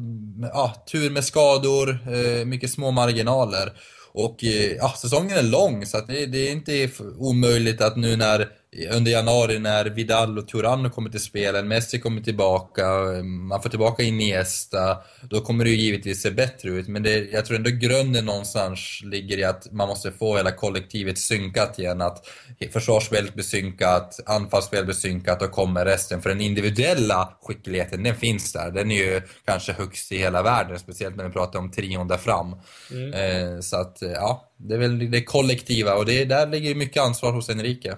[0.53, 3.73] ja, tur med skador, eh, mycket små marginaler.
[4.13, 8.17] Och eh, ja, säsongen är lång så att det, det är inte omöjligt att nu
[8.17, 8.49] när
[8.91, 12.89] under januari när Vidal och Turan kommer till spelen, Messi kommer tillbaka,
[13.23, 16.89] man får tillbaka Iniesta, då kommer det ju givetvis se bättre ut.
[16.89, 21.19] Men det, jag tror ändå grunden någonstans ligger i att man måste få hela kollektivet
[21.19, 22.01] synkat igen.
[22.01, 22.27] Att
[22.73, 26.23] försvarsspelet blir synkat, anfallsspelet blir synkat och kommer resten.
[26.23, 28.71] För den individuella skickligheten, den finns där.
[28.71, 32.17] Den är ju kanske högst i hela världen, speciellt när vi pratar om trion där
[32.17, 32.57] fram.
[32.91, 33.13] Mm.
[33.13, 37.33] Eh, så att, ja, det är väl det kollektiva och det, där ligger mycket ansvar
[37.33, 37.97] hos Enrique.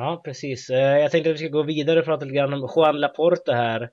[0.00, 0.70] Ja, precis.
[0.70, 3.52] Eh, jag tänkte att vi ska gå vidare och prata lite grann om Juan Laporte
[3.52, 3.90] här.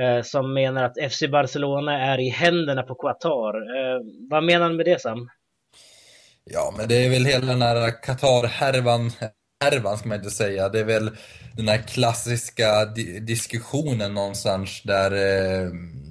[0.00, 3.54] Eh, som menar att FC Barcelona är i händerna på Qatar.
[3.54, 5.28] Eh, vad menar han med det Sam?
[6.44, 9.10] Ja, men det är väl hela den här Qatar-härvan,
[9.64, 10.68] härvan ska man inte säga.
[10.68, 11.10] Det är väl
[11.56, 15.12] den här klassiska di diskussionen någonstans där,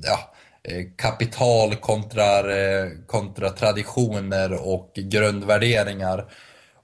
[0.04, 0.34] ja,
[0.98, 2.26] kapital kontra,
[3.08, 6.26] kontra traditioner och grundvärderingar.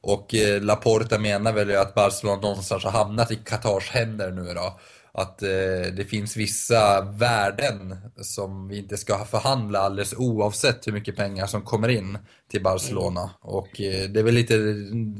[0.03, 4.79] Och eh, Laporta menar väl att Barcelona någonstans har hamnat i Qatars händer nu då.
[5.13, 11.15] att eh, det finns vissa värden som vi inte ska förhandla alldeles oavsett hur mycket
[11.15, 12.17] pengar som kommer in
[12.51, 13.21] till Barcelona.
[13.21, 13.33] Mm.
[13.41, 14.57] Och eh, det är väl lite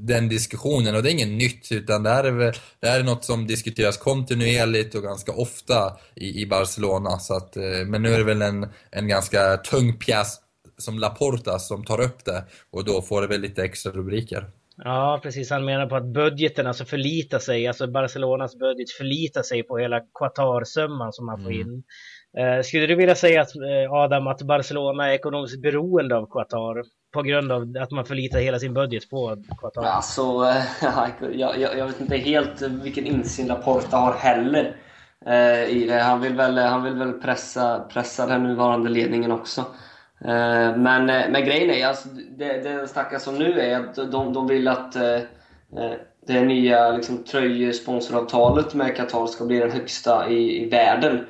[0.02, 3.04] den diskussionen och det är inget nytt utan det här är, väl, det här är
[3.04, 7.20] något som diskuteras kontinuerligt och ganska ofta i, i Barcelona.
[7.20, 10.38] Så att, eh, men nu är det väl en, en ganska tung pjäs
[10.78, 14.48] som Laporta som tar upp det och då får det väl lite extra rubriker.
[14.78, 15.50] Ja, precis.
[15.50, 20.00] Han menar på att budgeten alltså förlitar sig, alltså Barcelonas budget förlitar sig på hela
[20.00, 21.62] Qatar-summan som man får mm.
[21.62, 21.84] in.
[22.38, 26.84] Eh, skulle du vilja säga att, eh, Adam, att Barcelona är ekonomiskt beroende av Qatar
[27.14, 29.84] på grund av att man förlitar hela sin budget på Qatar?
[29.84, 30.64] Alltså, eh,
[31.40, 34.76] jag, jag, jag, vet inte helt vilken insyn Laporta har heller
[35.26, 36.00] eh, i det.
[36.00, 39.66] Han vill väl, han vill väl pressa, pressa den nuvarande ledningen också.
[40.26, 42.08] Eh, men, eh, men grejen är, alltså,
[42.38, 45.94] det, det snackas om nu är att de, de vill att eh, eh,
[46.28, 51.26] det nya liksom, tröjsponsoravtalet med Qatar ska bli den högsta i, i världen.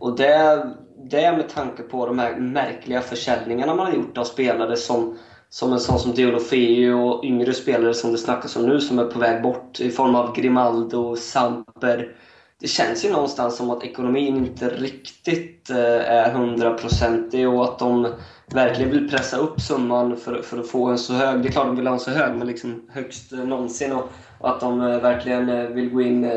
[0.00, 0.66] Och det,
[1.10, 5.18] det är med tanke på de här märkliga försäljningarna man har gjort av spelare som,
[5.48, 9.04] som en sån som Deulofeu och yngre spelare som det snackas om nu som är
[9.04, 12.16] på väg bort i form av Grimaldo, Samper
[12.60, 18.12] det känns ju någonstans som att ekonomin inte riktigt eh, är hundraprocentig och att de
[18.46, 21.66] verkligen vill pressa upp summan för, för att få en så hög, det är klart
[21.66, 25.00] de vill ha en så hög, men liksom högst någonsin och, och att de eh,
[25.00, 26.30] verkligen eh, vill gå in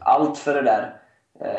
[0.00, 0.96] allt för det där.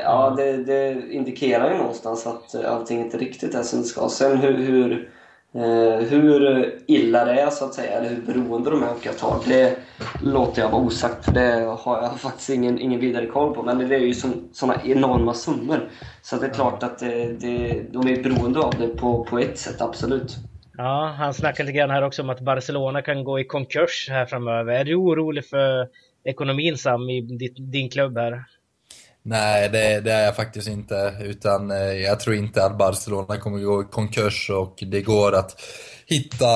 [0.04, 0.38] Ja, mm.
[0.38, 4.10] det, det indikerar ju någonstans att allting inte riktigt är som det ska.
[4.10, 5.21] Sen hur, hur Eh,
[5.56, 9.40] Eh, hur illa det är så att säga, eller hur beroende de är av Qatar,
[9.48, 9.78] det
[10.22, 13.64] låter jag vara osagt för det har jag faktiskt ingen, ingen vidare koll på.
[13.64, 14.14] Men det är ju
[14.54, 15.90] sådana enorma summor.
[16.22, 19.58] Så det är klart att det, det, de är beroende av det på, på ett
[19.58, 20.38] sätt, absolut.
[20.78, 24.26] Ja, han snackar lite grann här också om att Barcelona kan gå i konkurs här
[24.26, 24.74] framöver.
[24.74, 25.88] Är du orolig för
[26.24, 27.22] ekonomin Sam i
[27.72, 28.44] din klubb här?
[29.24, 31.16] Nej, det, det, är jag faktiskt inte.
[31.22, 35.62] Utan eh, jag tror inte att Barcelona kommer gå i konkurs och det går att
[36.06, 36.48] hitta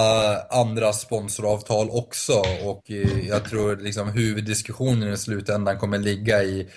[0.50, 2.34] andra sponsoravtal också.
[2.64, 6.68] Och eh, jag tror liksom huvuddiskussionen i slutändan kommer ligga i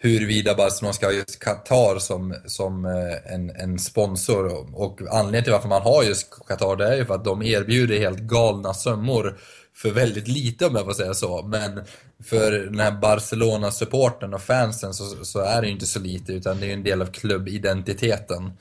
[0.00, 4.66] huruvida Barcelona ska ha just Qatar som, som eh, en, en sponsor.
[4.74, 7.98] Och anledningen till varför man har just Qatar det är ju för att de erbjuder
[7.98, 9.38] helt galna sömmor
[9.78, 11.42] för väldigt lite om jag får säga så.
[11.42, 11.84] Men
[12.24, 16.60] för den här Barcelona-supporten och fansen så, så, är det ju inte så lite utan
[16.60, 18.52] det är ju en del av klubbidentiteten.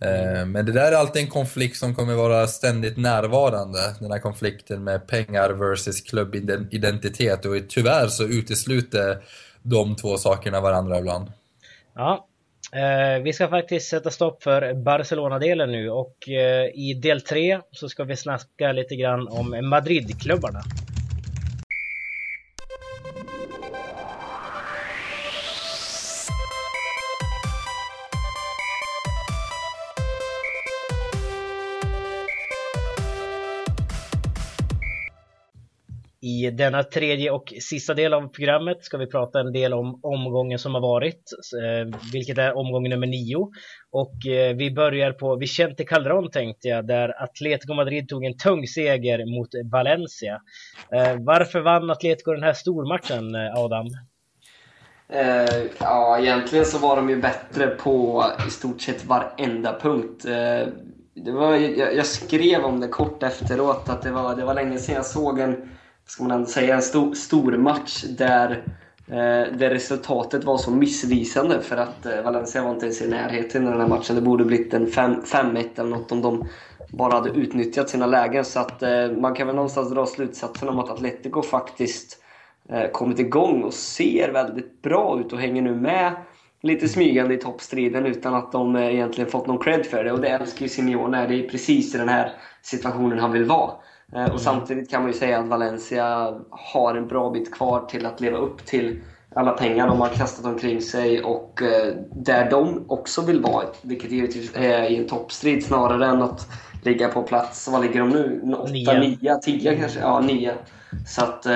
[0.00, 3.94] Eh, men det där är alltid en konflikt som kommer vara ständigt närvarande.
[4.00, 9.22] Den här konflikten med pengar versus klubbidentitet och tyvärr så utesluter
[9.62, 11.32] de två sakerna varandra ibland.
[11.94, 12.26] Ja,
[12.72, 17.88] Eh, vi ska faktiskt sätta stopp för Barcelona-delen nu och eh, i del 3 så
[17.88, 20.62] ska vi snacka lite grann om Madrid-klubbarna.
[36.20, 40.58] I denna tredje och sista del av programmet ska vi prata en del om omgången
[40.58, 41.22] som har varit,
[41.62, 43.48] eh, vilket är omgång nummer nio.
[43.90, 48.66] Och eh, vi börjar på Vicente Calderon tänkte jag, där Atletico Madrid tog en tung
[48.66, 50.40] seger mot Valencia.
[50.92, 53.86] Eh, varför vann Atletico den här stormatchen, Adam?
[55.08, 60.24] Eh, ja, egentligen så var de ju bättre på i stort sett varenda punkt.
[60.24, 60.68] Eh,
[61.14, 64.78] det var, jag, jag, skrev om det kort efteråt, att det var, det var länge
[64.78, 65.68] sedan jag såg en
[66.08, 68.50] ska man ändå säga, en stor, stor match där,
[69.06, 73.62] eh, där resultatet var så missvisande för att eh, Valencia var inte ens i närheten
[73.62, 74.16] i den här matchen.
[74.16, 76.48] Det borde blivit en 5-1 eller något om de
[76.88, 78.44] bara hade utnyttjat sina lägen.
[78.44, 82.22] Så att eh, man kan väl någonstans dra slutsatsen om att Atletico faktiskt
[82.68, 86.12] eh, kommit igång och ser väldigt bra ut och hänger nu med
[86.62, 90.12] lite smygande i toppstriden utan att de eh, egentligen fått någon cred för det.
[90.12, 91.26] Och det älskar ju Simeone.
[91.26, 93.70] Det är precis i den här situationen han vill vara.
[94.12, 94.38] Eh, och mm.
[94.38, 98.38] samtidigt kan man ju säga att Valencia har en bra bit kvar till att leva
[98.38, 99.00] upp till
[99.34, 104.10] alla pengar de har kastat omkring sig och eh, där de också vill vara, vilket
[104.10, 106.46] givetvis är i en toppstrid snarare än att
[106.82, 108.54] ligga på plats, vad ligger de nu?
[108.58, 110.00] 8, 9, 10 kanske?
[110.00, 110.54] Ja, 9.
[111.06, 111.52] Så att eh,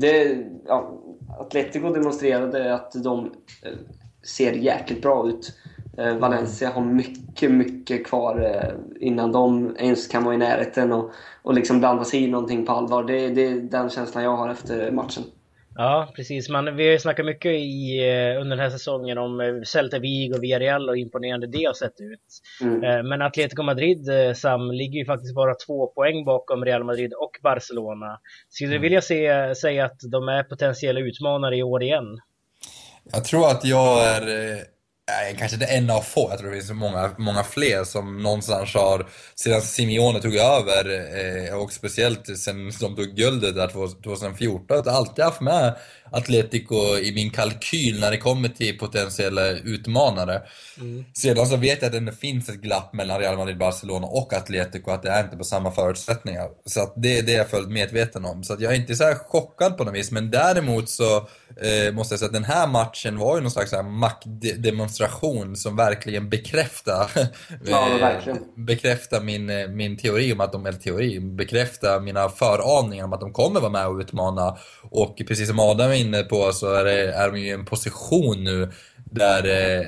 [0.00, 1.00] det, ja,
[1.40, 3.32] Atletico demonstrerade att de
[4.22, 5.52] ser jäkligt bra ut.
[5.96, 8.64] Valencia har mycket, mycket kvar
[9.00, 10.92] innan de ens kan vara i närheten.
[10.92, 11.10] Och
[11.44, 13.04] och liksom blanda sig i någonting på allvar.
[13.04, 15.22] Det, det är den känslan jag har efter matchen.
[15.76, 16.48] Ja, precis.
[16.48, 19.98] Man, vi har ju snackat mycket i, eh, under den här säsongen om eh, Celta
[19.98, 22.20] Vigo och Villarreal och imponerande det har sett ut.
[22.60, 22.84] Mm.
[22.84, 27.38] Eh, men Atletico Madrid, Sam, ligger ju faktiskt bara två poäng bakom Real Madrid och
[27.42, 28.18] Barcelona.
[28.48, 28.82] Skulle du mm.
[28.82, 32.20] vilja se, säga att de är potentiella utmanare i år igen?
[33.12, 34.58] Jag tror att jag är eh,
[35.08, 38.74] Nej, kanske inte en av få, jag tror det finns många, många fler som någonstans
[38.74, 40.90] har, sedan Simeone tog över
[41.48, 43.68] eh, och speciellt sen de tog guldet där
[44.02, 45.74] 2014, alltid haft med
[46.14, 50.42] Atletico i min kalkyl när det kommer till potentiella utmanare.
[50.80, 51.04] Mm.
[51.14, 54.90] Sedan så vet jag att det finns ett glapp mellan Real Madrid, Barcelona och Atletico,
[54.90, 56.48] att det är inte på samma förutsättningar.
[56.66, 58.44] Så att det, det är jag fullt medveten om.
[58.44, 61.92] Så att jag är inte så här chockad på något vis, men däremot så eh,
[61.92, 67.10] måste jag säga att den här matchen var ju någon slags maktdemonstration som verkligen bekräftar
[67.64, 68.38] ja, verkligen.
[68.56, 73.20] bekräfta min, eh, min teori om att de, eller teori, bekräfta mina föraningar om att
[73.20, 74.56] de kommer vara med och utmana.
[74.90, 77.64] Och precis som Adam är inne på så är, det, är de ju i en
[77.64, 78.72] position nu
[79.14, 79.86] där, eh,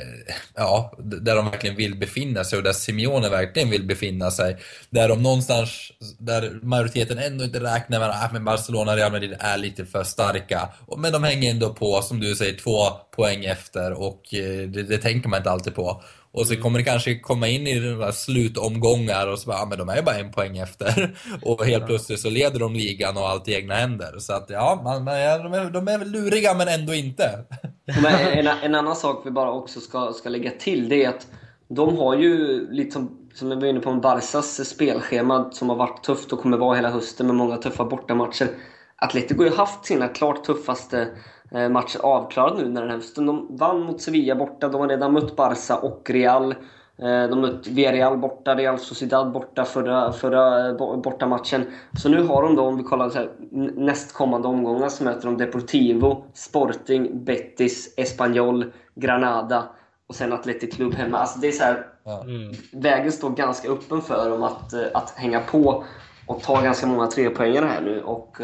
[0.55, 4.57] ja, där de verkligen vill befinna sig och där Simeone verkligen vill befinna sig.
[4.91, 9.37] Där de någonstans, där majoriteten ändå inte räknar med ah, att Barcelona och Real Madrid
[9.39, 10.69] är lite för starka.
[10.97, 14.99] Men de hänger ändå på, som du säger, två poäng efter och eh, det, det
[14.99, 16.03] tänker man inte alltid på.
[16.37, 19.89] Och så kommer det kanske komma in i slutomgångar och så bara, ja, men de
[19.89, 21.17] är ju bara en poäng efter.
[21.43, 24.19] Och helt plötsligt så leder de ligan och allt i egna händer.
[24.19, 27.45] Så att ja, man, de, är, de är väl luriga men ändå inte.
[28.33, 31.27] En, en annan sak vi bara också ska, ska lägga till det är att
[31.69, 36.05] de har ju lite som, som vi var inne på Barsas spelschema som har varit
[36.05, 38.49] tufft och kommer vara hela hösten med många tuffa bortamatcher.
[38.97, 41.09] Atletico har ju haft sina klart tuffaste
[41.51, 43.27] Eh, match avklarad nu när den här hösten.
[43.27, 46.55] De vann mot Sevilla borta, de har redan mött Barca och Real.
[46.99, 51.65] Eh, de mött Villarreal borta, Real Sociedad borta förra, förra eh, bortamatchen.
[51.99, 53.31] Så nu har de då, om vi kollar så här,
[53.77, 59.65] nästkommande omgångar, så möter de Deportivo, Sporting, Betis, Espanyol, Granada
[60.07, 61.19] och sen Athletic Club hemma.
[61.19, 61.87] Alltså det är så här,
[62.25, 62.53] mm.
[62.73, 65.85] Vägen står ganska öppen för dem att, att hänga på
[66.27, 68.03] och ta ganska många trepoängare här nu.
[68.03, 68.37] Och,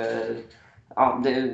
[0.96, 1.52] ja, det,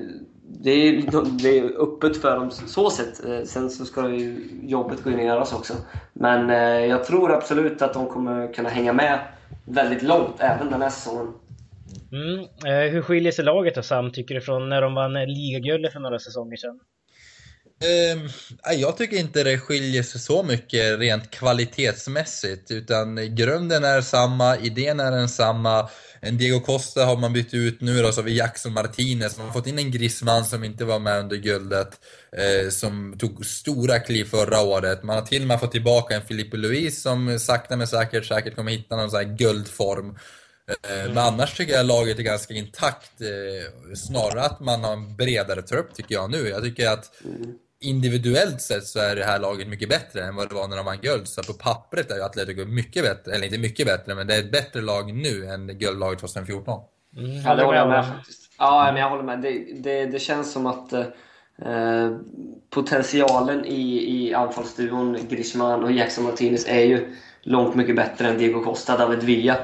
[0.51, 1.03] det är,
[1.43, 3.25] det är öppet för dem så sett.
[3.25, 5.75] Eh, sen så ska ju jobbet gå in och göras också.
[6.13, 9.19] Men eh, jag tror absolut att de kommer kunna hänga med
[9.65, 11.33] väldigt långt även den här säsongen.
[12.13, 12.39] Mm.
[12.41, 16.01] Eh, hur skiljer sig laget då Sam, tycker du, från när de vann ligaguldet för
[16.01, 16.81] några säsonger sedan?
[17.81, 18.29] Um,
[18.79, 25.01] jag tycker inte det skiljer sig så mycket rent kvalitetsmässigt utan grunden är samma, idén
[25.01, 25.89] är densamma.
[26.21, 29.37] En Diego Costa har man bytt ut nu då, så har vi Jackson Martinez.
[29.39, 32.01] Man har fått in en Griezmann som inte var med under guldet,
[32.33, 35.03] eh, som tog stora kliv förra året.
[35.03, 38.57] Man har till och med fått tillbaka en Filipe Luis som sakta men säkert säkert
[38.57, 40.19] kommer hitta någon sån här guldform.
[40.89, 41.09] Eh, mm.
[41.09, 43.21] Men annars tycker jag laget är ganska intakt.
[43.21, 46.49] Eh, snarare att man har en bredare trupp tycker jag nu.
[46.49, 50.49] Jag tycker att mm individuellt sett så är det här laget mycket bättre än vad
[50.49, 51.29] det var när de vann guld.
[51.29, 54.39] Så på pappret är ju Atletico mycket bättre, eller inte mycket bättre, men det är
[54.39, 56.81] ett bättre lag nu än guldlaget 2014.
[57.17, 58.51] Mm, ja, det håller jag med faktiskt.
[58.59, 59.43] Ja, men jag håller med.
[59.43, 62.17] Det, det, det känns som att eh,
[62.71, 68.65] potentialen i, i anfallsduon Griezmann och Jackson Martinez är ju långt mycket bättre än Diego
[68.65, 69.57] Costa, David Villa.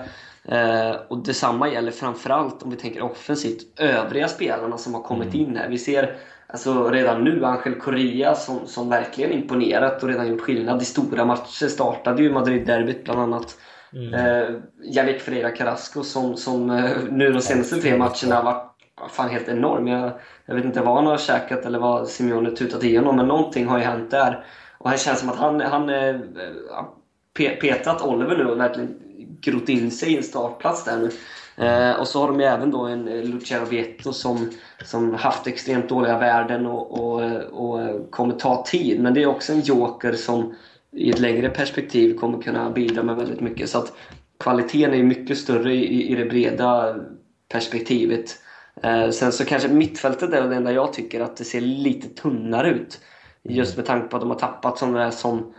[0.49, 5.47] Eh, och detsamma gäller framförallt om vi tänker offensivt, övriga spelarna som har kommit mm.
[5.47, 5.69] in här.
[5.69, 6.17] Vi ser
[6.55, 11.25] Alltså redan nu, Angel Correa som, som verkligen imponerat och redan gjort skillnad i stora
[11.25, 11.67] matcher.
[11.69, 13.59] Startade ju Madrid-derbyt bland annat.
[13.93, 14.15] Mm.
[14.15, 19.31] Eh, Yannick Ferreira Carrasco som, som eh, nu de senaste tre matcherna har varit fan
[19.31, 19.87] helt enorm.
[19.87, 20.13] Jag,
[20.47, 23.67] jag vet inte vad han har käkat eller vad Simeone tutat i honom, men någonting
[23.67, 24.45] har ju hänt där.
[24.79, 26.17] Och det känns som att han, han eh,
[27.61, 29.01] petat Oliver nu och verkligen
[29.41, 31.11] grott in sig i en startplats där nu.
[31.57, 34.51] Eh, och så har de ju även då en eh, Luciano Vietto som,
[34.85, 39.01] som haft extremt dåliga värden och, och, och kommer ta tid.
[39.01, 40.55] Men det är också en joker som
[40.93, 43.71] i ett längre perspektiv kommer kunna bidra med väldigt mycket.
[43.71, 43.93] Så att
[44.41, 46.97] kvaliteten är mycket större i, i det breda
[47.49, 48.39] perspektivet.
[48.83, 52.71] Eh, sen så kanske mittfältet är det enda jag tycker att det ser lite tunnare
[52.71, 53.01] ut.
[53.43, 55.55] Just med tanke på att de har tappat sådana där som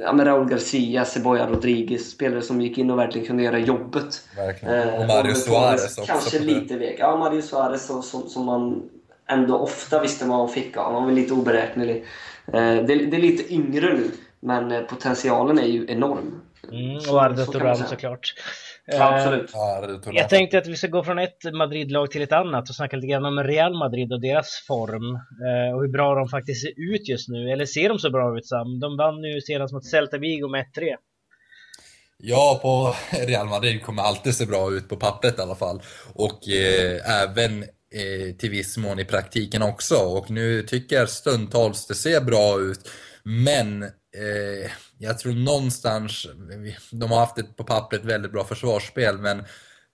[0.00, 4.28] ja, men Raúl Garcia, Cebolla Rodriguez, spelare som gick in och verkligen kunde göra jobbet.
[4.36, 4.74] Verkligen.
[4.74, 6.12] Eh, och Mario Suarez också.
[6.12, 6.96] Kanske lite vek.
[6.98, 8.82] Ja, Mario Suarez som, som, som man
[9.28, 10.94] ändå ofta visste vad man fick av.
[10.94, 12.04] Han var lite oberäknelig.
[12.46, 16.40] Eh, det, det, är lite yngre nu, men eh, potentialen är ju enorm.
[16.72, 18.34] Mm, och Arda Turan såklart.
[18.92, 19.50] Ja, absolut.
[20.12, 23.06] Jag tänkte att vi ska gå från ett Madrid-lag till ett annat och snacka lite
[23.06, 27.08] grann om Real Madrid och deras form eh, och hur bra de faktiskt ser ut
[27.08, 27.50] just nu.
[27.50, 28.80] Eller ser de så bra ut Sam?
[28.80, 30.96] De vann nu senast mot Celta Vigo med 1-3.
[32.22, 32.94] Ja, på
[33.26, 35.82] Real Madrid kommer alltid se bra ut på pappret i alla fall.
[36.14, 39.94] Och eh, även eh, till viss mån i praktiken också.
[39.94, 42.90] Och nu tycker jag stundtals det ser bra ut.
[43.22, 44.70] Men eh,
[45.02, 46.26] jag tror någonstans,
[46.90, 49.44] de har haft ett på pappret väldigt bra försvarsspel, men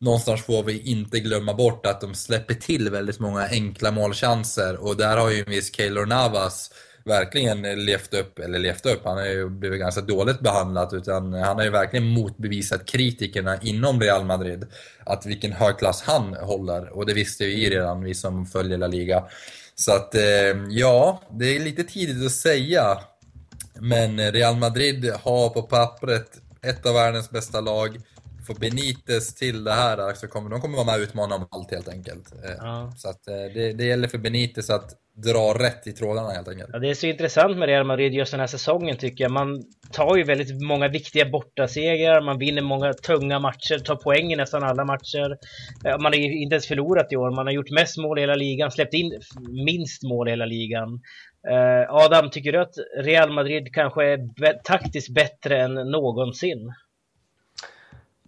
[0.01, 4.77] någonstans får vi inte glömma bort att de släpper till väldigt många enkla målchanser.
[4.77, 6.71] Och där har ju en viss Keylor Navas
[7.05, 11.57] verkligen levt upp, eller levt upp, han har ju blivit ganska dåligt behandlad utan han
[11.57, 14.67] har ju verkligen motbevisat kritikerna inom Real Madrid
[15.05, 16.97] att vilken hög klass han håller.
[16.97, 19.25] Och det visste ju vi redan, vi som följer La Liga.
[19.75, 20.23] Så att eh,
[20.69, 22.99] ja, det är lite tidigt att säga
[23.81, 27.99] men Real Madrid har på pappret ett av världens bästa lag
[28.47, 31.71] får Benitez till det här så kommer de kommer vara med och utmana om allt
[31.71, 32.33] helt enkelt.
[32.45, 32.93] Eh, ja.
[32.97, 36.71] Så att det, det gäller för Benitez att dra rätt i trådarna helt enkelt.
[36.73, 39.33] Ja, det är så intressant med Real Madrid just den här säsongen tycker jag.
[39.33, 39.63] Man
[39.93, 44.63] tar ju väldigt många viktiga bortasegrar, man vinner många tunga matcher, tar poäng i nästan
[44.63, 45.37] alla matcher.
[45.85, 48.71] Man har inte ens förlorat i år, man har gjort mest mål i hela ligan,
[48.71, 51.01] släppt in minst mål i hela ligan.
[51.51, 56.73] Eh, Adam, tycker du att Real Madrid kanske är taktiskt bättre än någonsin?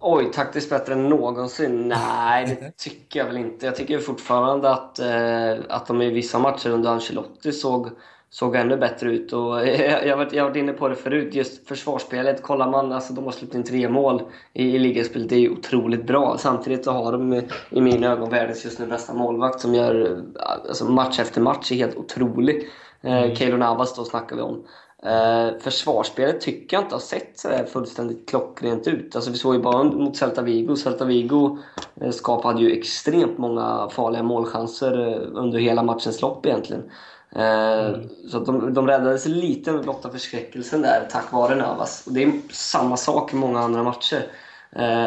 [0.01, 1.89] Oj, taktiskt bättre än någonsin?
[1.89, 3.67] Nej, det tycker jag väl inte.
[3.67, 7.89] Jag tycker fortfarande att, eh, att de i vissa matcher under Ancelotti såg,
[8.31, 9.33] såg ännu bättre ut.
[9.33, 12.43] Och eh, jag, jag, varit, jag har varit inne på det förut, just försvarsspelet.
[12.43, 15.29] Kollar man, alltså de har släppt in tre mål i, i ligaspel.
[15.29, 16.37] Det är otroligt bra.
[16.39, 20.43] Samtidigt så har de i mina ögon världens just nu bästa målvakt som gör eh,
[20.69, 22.69] alltså match efter match är helt otrolig.
[23.03, 23.37] Eh, mm.
[23.37, 24.65] Keylor Navas då snackar vi om.
[25.03, 29.17] Eh, försvarsspelet tycker jag inte har sett så fullständigt klockrent ut.
[29.17, 30.77] Alltså vi såg ju bara mot Celta Vigo.
[30.77, 31.59] Celta Vigo
[32.01, 36.91] eh, skapade ju extremt många farliga målchanser eh, under hela matchens lopp egentligen.
[37.35, 38.09] Mm.
[38.31, 42.07] Så de, de räddade sig lite med blotta förskräckelsen där tack vare Navas.
[42.07, 44.27] Och det är samma sak i många andra matcher.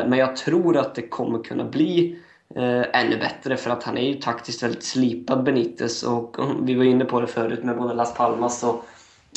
[0.07, 2.19] Men jag tror att det kommer kunna bli
[2.55, 6.83] eh, ännu bättre för att han är ju taktiskt väldigt slipad Benitez och vi var
[6.83, 8.85] inne på det förut med både Las Palmas och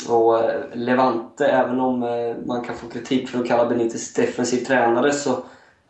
[0.09, 4.65] och eh, Levante, även om eh, man kan få kritik för att kalla Benitez defensiv
[4.65, 5.43] tränare, så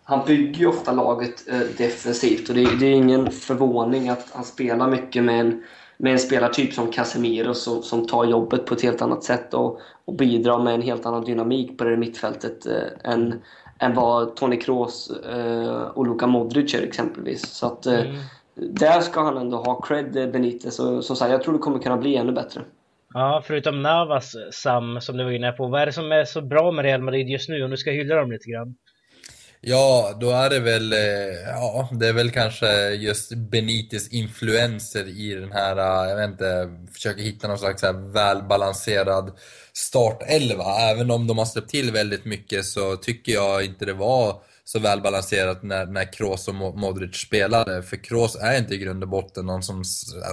[0.04, 2.50] han bygger ju ofta laget eh, defensivt.
[2.50, 5.64] Och det är, det är ingen förvåning att han spelar mycket med en,
[5.98, 9.80] med en spelartyp som Casemiro som, som tar jobbet på ett helt annat sätt och,
[10.06, 13.42] och bidrar med en helt annan dynamik på det mittfältet eh, än,
[13.80, 17.46] än vad Toni Kroos eh, och Luka Modric gör exempelvis.
[17.46, 18.16] Så att, eh, mm.
[18.56, 20.80] Där ska han ändå ha cred, Benitez.
[20.80, 22.62] Och som sagt, jag tror det kommer kunna bli ännu bättre.
[23.14, 25.68] Ja, förutom Navas, Sam, som du var inne på.
[25.68, 27.92] Vad är det som är så bra med Real Madrid just nu, om du ska
[27.92, 28.76] hylla dem lite grann?
[29.62, 31.00] Ja, då är det väl, eh,
[31.48, 36.70] ja, det är väl kanske just Benites influenser i den här, eh, jag vet inte,
[36.94, 39.32] försöker hitta någon slags här välbalanserad
[39.74, 40.80] startelva.
[40.92, 44.80] Även om de har släppt till väldigt mycket så tycker jag inte det var så
[44.80, 47.84] välbalanserat när, när Kroos och Modric spelade.
[47.84, 49.84] För Kroos är inte i grund och botten någon som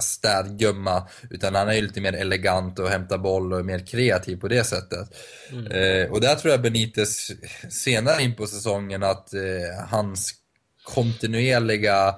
[0.01, 4.37] städgumma, utan han är ju lite mer elegant och hämtar boll och är mer kreativ
[4.37, 5.09] på det sättet.
[5.51, 5.67] Mm.
[5.67, 7.31] Eh, och där tror jag Benitez
[7.71, 9.41] senare in på säsongen att eh,
[9.89, 10.35] hans
[10.85, 12.15] kontinuerliga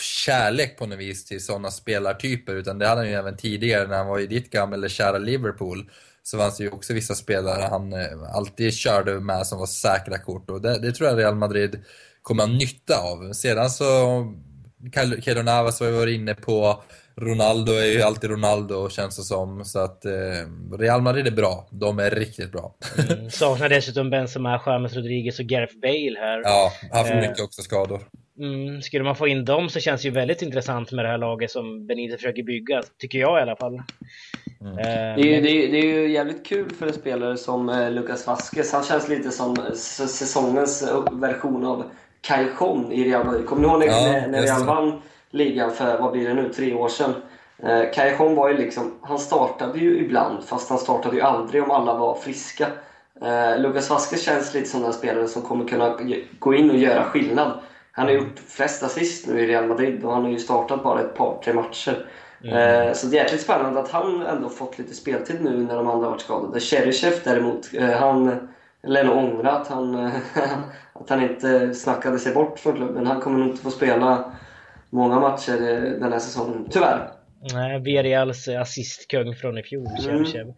[0.00, 3.96] kärlek på något vis till sådana spelartyper, utan det hade han ju även tidigare när
[3.96, 5.90] han var i ditt gamla kära Liverpool
[6.30, 10.18] så fanns det ju också vissa spelare han eh, alltid körde med som var säkra
[10.18, 11.80] kort och det, det tror jag Real Madrid
[12.22, 13.32] kommer ha nytta av.
[13.32, 13.84] Sedan så,
[14.94, 16.82] Keylor Navas har vi varit inne på,
[17.16, 19.64] Ronaldo är ju alltid Ronaldo känns det som.
[19.64, 21.68] Så att eh, Real Madrid är bra.
[21.70, 22.74] De är riktigt bra.
[22.98, 26.40] Mm, saknar dessutom Benzema, James Rodriguez och Gareth Bale här.
[26.44, 28.00] Ja, haft eh, mycket också skador.
[28.40, 31.18] Mm, skulle man få in dem så känns det ju väldigt intressant med det här
[31.18, 33.82] laget som Benito försöker bygga, tycker jag i alla fall.
[34.64, 34.78] Mm.
[34.78, 37.90] Eh, det, är, det, är, det är ju jävligt kul för en spelare som eh,
[37.90, 38.72] Lucas Vasquez.
[38.72, 39.56] Han känns lite som
[40.06, 41.84] säsongens version av
[42.20, 43.46] Cajon i Real Madrid.
[43.46, 46.74] Kommer ni ihåg när, ja, när Real vann ligan för, vad blir det nu, tre
[46.74, 47.14] år sedan?
[47.62, 51.70] Eh, Cajon var ju liksom, han startade ju ibland, fast han startade ju aldrig om
[51.70, 52.66] alla var friska.
[53.22, 55.98] Eh, Lucas Vasquez känns lite som den spelare som kommer kunna
[56.38, 57.60] gå in och göra skillnad.
[57.92, 61.00] Han har gjort flest assist nu i Real Madrid och han har ju startat bara
[61.00, 62.06] ett par, tre matcher.
[62.44, 62.88] Mm.
[62.88, 65.88] Eh, så det är jäkligt spännande att han ändå fått lite speltid nu när de
[65.88, 66.60] andra varit skadade.
[66.60, 68.48] Cheryshev däremot, eh, han
[68.82, 69.94] lär nog ångra att han,
[70.92, 73.06] att han inte snackade sig bort från klubben.
[73.06, 74.32] Han kommer nog inte få spela
[74.90, 75.60] många matcher
[76.00, 77.10] den här säsongen, tyvärr.
[77.52, 80.24] Nej, Villarreals assistkung från i fjol, mm.
[80.24, 80.48] mm.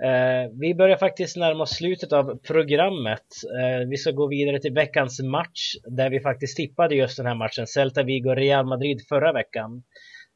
[0.00, 3.26] Eh, vi börjar faktiskt närma oss slutet av programmet.
[3.60, 7.34] Eh, vi ska gå vidare till veckans match där vi faktiskt tippade just den här
[7.34, 9.82] matchen, Celta Vigo-Real Madrid förra veckan.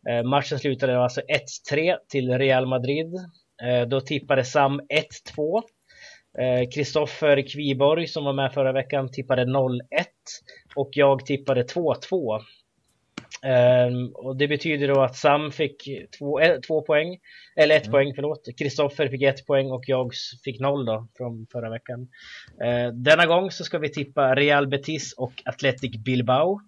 [0.09, 1.20] Eh, matchen slutade alltså
[1.72, 3.14] 1-3 till Real Madrid.
[3.62, 4.80] Eh, då tippade Sam
[5.36, 5.62] 1-2.
[6.74, 9.80] Kristoffer Kviborg som var med förra veckan tippade 0-1
[10.74, 12.40] och jag tippade 2-2.
[13.42, 15.88] Um, och det betyder då att Sam fick
[16.18, 17.18] två, två poäng,
[17.57, 17.92] eller ett mm.
[17.92, 18.48] poäng förlåt.
[18.59, 20.12] Kristoffer fick ett poäng och jag
[20.44, 22.09] fick noll då från förra veckan.
[22.92, 26.61] Denna gång så ska vi tippa Real Betis och Athletic Bilbao.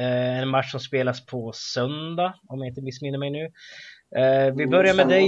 [0.00, 3.50] Uh, en match som spelas på söndag om jag inte missminner mig nu.
[4.16, 5.26] Eh, vi, börjar med dig,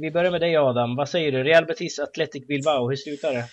[0.00, 0.96] vi börjar med dig Adam.
[0.96, 1.42] Vad säger du?
[1.42, 3.44] Real Betis Athletic Bilbao, hur slutar det?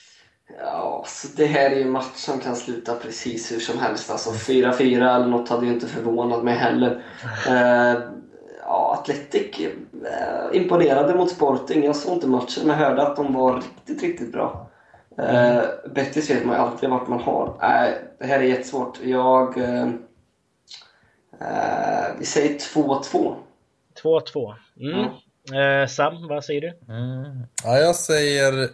[0.59, 4.11] Ja, så det här är ju en match som kan sluta precis hur som helst.
[4.11, 7.03] Alltså 4-4 eller något hade ju inte förvånat mig heller.
[7.47, 8.01] Eh,
[8.65, 11.83] ja, Atletic eh, imponerade mot Sporting.
[11.83, 14.69] Jag såg inte matchen men hörde att de var riktigt, riktigt bra.
[15.17, 15.61] Eh,
[15.95, 17.47] Betis vet man ju alltid vart man har.
[17.47, 18.99] Eh, det här är jättesvårt.
[19.03, 19.57] Jag...
[19.57, 19.89] Eh, eh
[22.19, 23.35] vi säger 2-2.
[24.03, 24.55] 2-2.
[24.79, 25.09] Mm.
[25.51, 25.81] Mm.
[25.81, 26.67] Eh, Sam, vad säger du?
[26.67, 27.43] Mm.
[27.63, 28.69] Ja, jag säger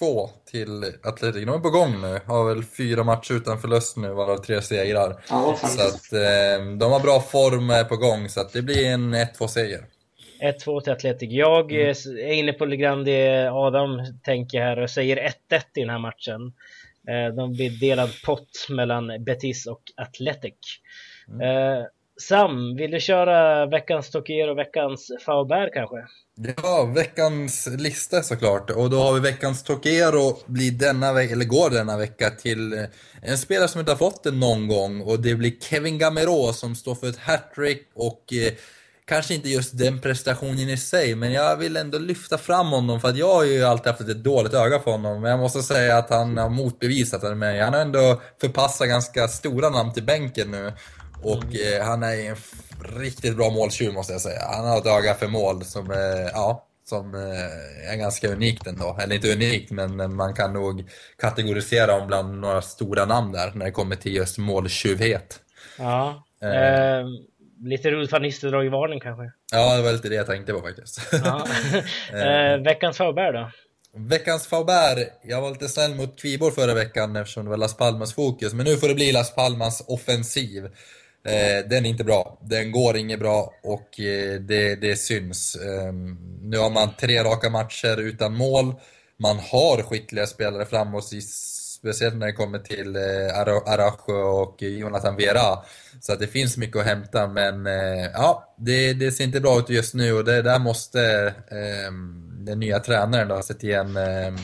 [0.00, 1.46] 1-2 till Atletic.
[1.46, 2.20] De är på gång nu.
[2.26, 5.22] Har väl fyra matcher utan förlust nu, varav tre segrar.
[5.28, 8.86] Ja, så att eh, de har bra form är på gång, så att det blir
[8.86, 9.84] en 1-2-seger.
[10.42, 11.28] 1-2 till Atletic.
[11.32, 11.88] Jag mm.
[12.18, 15.30] är inne på lite grann det Adam tänker här och säger 1-1
[15.74, 16.52] i den här matchen.
[17.08, 20.54] Eh, de blir delad pott mellan Betis och Atletic.
[21.28, 21.40] Mm.
[21.40, 21.84] Eh,
[22.20, 25.96] Sam, vill du köra veckans Tokier och veckans Faubert kanske?
[26.62, 28.70] Ja, veckans lista såklart.
[28.70, 32.84] Och då har vi veckans Tokero blir denna vecka, eller går denna vecka till eh,
[33.22, 36.74] en spelare som inte har fått den någon gång och det blir Kevin Gamero som
[36.74, 38.52] står för ett hattrick och eh,
[39.04, 43.08] kanske inte just den prestationen i sig, men jag vill ändå lyfta fram honom för
[43.08, 45.20] att jag har ju alltid haft ett dåligt öga för honom.
[45.20, 47.64] Men jag måste säga att han har motbevisat det med.
[47.64, 50.72] Han har ändå förpassat ganska stora namn till bänken nu.
[51.22, 51.80] Och mm.
[51.80, 52.36] eh, han är en
[53.00, 54.40] riktigt bra måltjuv måste jag säga.
[54.56, 58.98] Han har ett öga för mål som, eh, ja, som eh, är ganska unikt ändå.
[59.02, 63.64] Eller inte unikt, men man kan nog kategorisera honom bland några stora namn där när
[63.64, 65.40] det kommer till just måltjuvhet.
[65.78, 66.24] Ja.
[66.42, 66.98] Eh.
[66.98, 67.06] eh
[67.64, 69.32] lite Ulf van Nistelrooy-varning kanske?
[69.52, 71.00] Ja, det var lite det jag tänkte på faktiskt.
[71.12, 71.46] Ja.
[72.18, 73.50] eh, veckans Faubert då?
[73.94, 78.14] Veckans Faubert, jag var lite snäll mot Kvibor förra veckan eftersom det var Las Palmas
[78.14, 80.68] fokus, men nu får det bli Las Palmas offensiv.
[81.24, 82.38] Eh, den är inte bra.
[82.42, 85.56] Den går inget bra och eh, det, det syns.
[85.56, 85.92] Eh,
[86.42, 88.74] nu har man tre raka matcher utan mål.
[89.18, 91.04] Man har skickliga spelare framåt,
[91.78, 95.58] speciellt när det kommer till eh, Arajo och Jonathan Vera.
[96.00, 97.66] Så att det finns mycket att hämta, men
[98.14, 102.60] ja, det, det, ser inte bra ut just nu och det där måste ehm, den
[102.60, 104.36] nya tränaren då se till en ehm,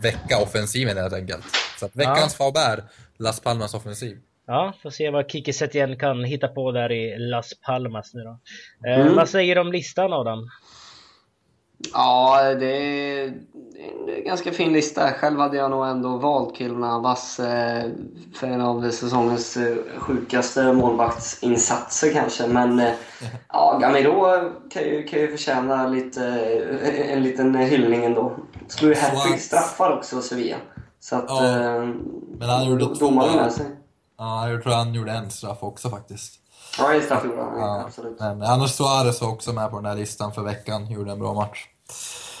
[0.00, 1.44] vecka offensiven helt enkelt.
[1.80, 2.44] Så att veckans ja.
[2.44, 2.84] Faubert,
[3.18, 4.18] Las Palmas offensiv.
[4.46, 8.38] Ja, får se vad Kiki Setien kan hitta på där i Las Palmas nu då.
[8.88, 9.16] Eh, mm.
[9.16, 10.48] Vad säger du om listan Adam?
[11.92, 13.24] Ja, det är
[14.16, 15.12] en ganska fin lista.
[15.12, 17.84] Själv hade jag nog ändå valt Kiruna Vass eh,
[18.34, 22.46] för en av säsongens eh, sjukaste målvaktsinsatser kanske.
[22.46, 22.92] Men eh,
[23.48, 26.24] ja, Gamiro kan ju, kan ju förtjäna lite,
[27.08, 28.36] en liten hyllning ändå.
[28.68, 30.56] Slog ju hattrick straffar också, Sevilla.
[31.00, 31.78] Så att ja,
[32.38, 33.66] men han gjorde domaren med sig.
[34.24, 36.34] Ja, jag tror han gjorde en straff också faktiskt.
[36.78, 38.20] Ja, en straff gjorde han, ja, absolut.
[38.20, 41.34] Men Anders Suarez var också med på den här listan för veckan, gjorde en bra
[41.34, 41.66] match.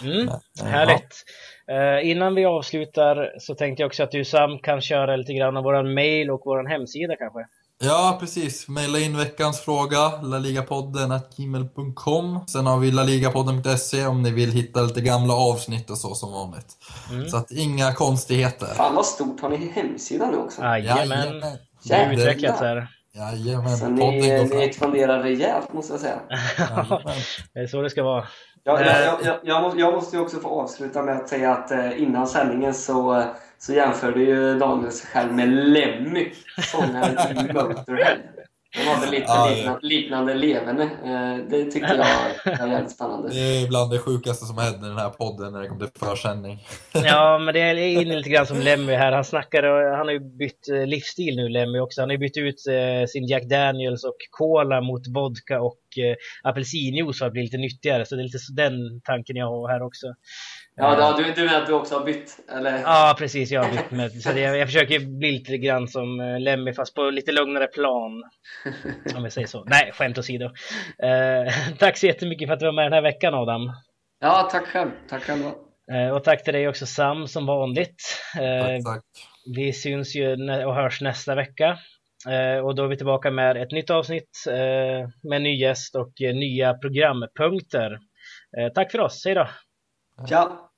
[0.02, 0.28] Mm,
[0.62, 1.24] härligt.
[1.66, 1.98] Ja.
[1.98, 5.56] Uh, innan vi avslutar så tänkte jag också att du Sam kan köra lite grann
[5.56, 7.40] av våran mail och våran hemsida kanske?
[7.78, 8.68] Ja, precis.
[8.68, 12.40] Maila in veckans fråga, laligapodden gmail.com.
[12.46, 16.76] Sen har vi laligapodden.se om ni vill hitta lite gamla avsnitt och så som vanligt.
[17.10, 17.28] Mm.
[17.28, 18.66] Så att inga konstigheter.
[18.66, 20.62] Fan vad stort, har ni hemsida nu också?
[20.62, 21.42] Jajamän.
[21.88, 22.86] Det utvecklats här.
[23.14, 24.20] Jajamän, så ni,
[24.50, 26.20] ni expanderar rejält måste jag säga.
[27.54, 28.24] det är så det ska vara.
[28.64, 31.70] Ja, jag, jag, jag, måste, jag måste ju också få avsluta med att säga att
[31.70, 33.24] eh, innan sändningen så
[33.58, 36.32] så jämförde ju Daniel sig själv med Lemmy,
[36.72, 38.18] sångaren i Motorhead.
[38.74, 40.82] De hade lite ja, liknande, liknande leverne.
[40.82, 43.28] Eh, det tyckte jag var jävligt spännande.
[43.28, 45.88] Det är bland det sjukaste som hände i den här podden när det kom till
[45.98, 46.58] försändning.
[46.92, 49.12] Ja, men det är inne lite grann som Lemmy här.
[49.12, 52.00] Han snackar och han har ju bytt eh, livsstil nu, Lemmy också.
[52.00, 55.80] Han har ju bytt ut eh, sin Jack Daniels och Cola mot vodka och
[56.42, 58.06] apelsinjuice för att bli lite nyttigare.
[58.06, 60.06] Så det är lite den tanken jag har här också.
[60.76, 62.38] Ja, ja du, du menar att du också har bytt?
[62.48, 62.78] Eller?
[62.78, 63.50] Ja, precis.
[63.50, 64.12] Jag har bytt med.
[64.22, 68.22] Så det, jag försöker bli lite grann som eh, Lemmy fast på lite lugnare plan.
[69.16, 69.64] Om jag säger så.
[69.64, 70.44] Nej, skämt åsido.
[71.02, 73.72] Eh, tack så jättemycket för att du var med den här veckan Adam.
[74.20, 74.90] Ja, tack själv.
[75.08, 75.42] Tack själv.
[75.92, 78.22] Eh, och tack till dig också Sam som vanligt.
[78.40, 79.04] Eh, tack, tack.
[79.56, 80.32] Vi syns ju
[80.64, 81.78] och hörs nästa vecka.
[82.28, 86.12] Eh, och då är vi tillbaka med ett nytt avsnitt eh, med ny gäst och
[86.20, 87.98] nya programpunkter.
[88.74, 89.22] tack för oss.
[89.24, 89.48] Hej då!
[90.22, 90.73] 行。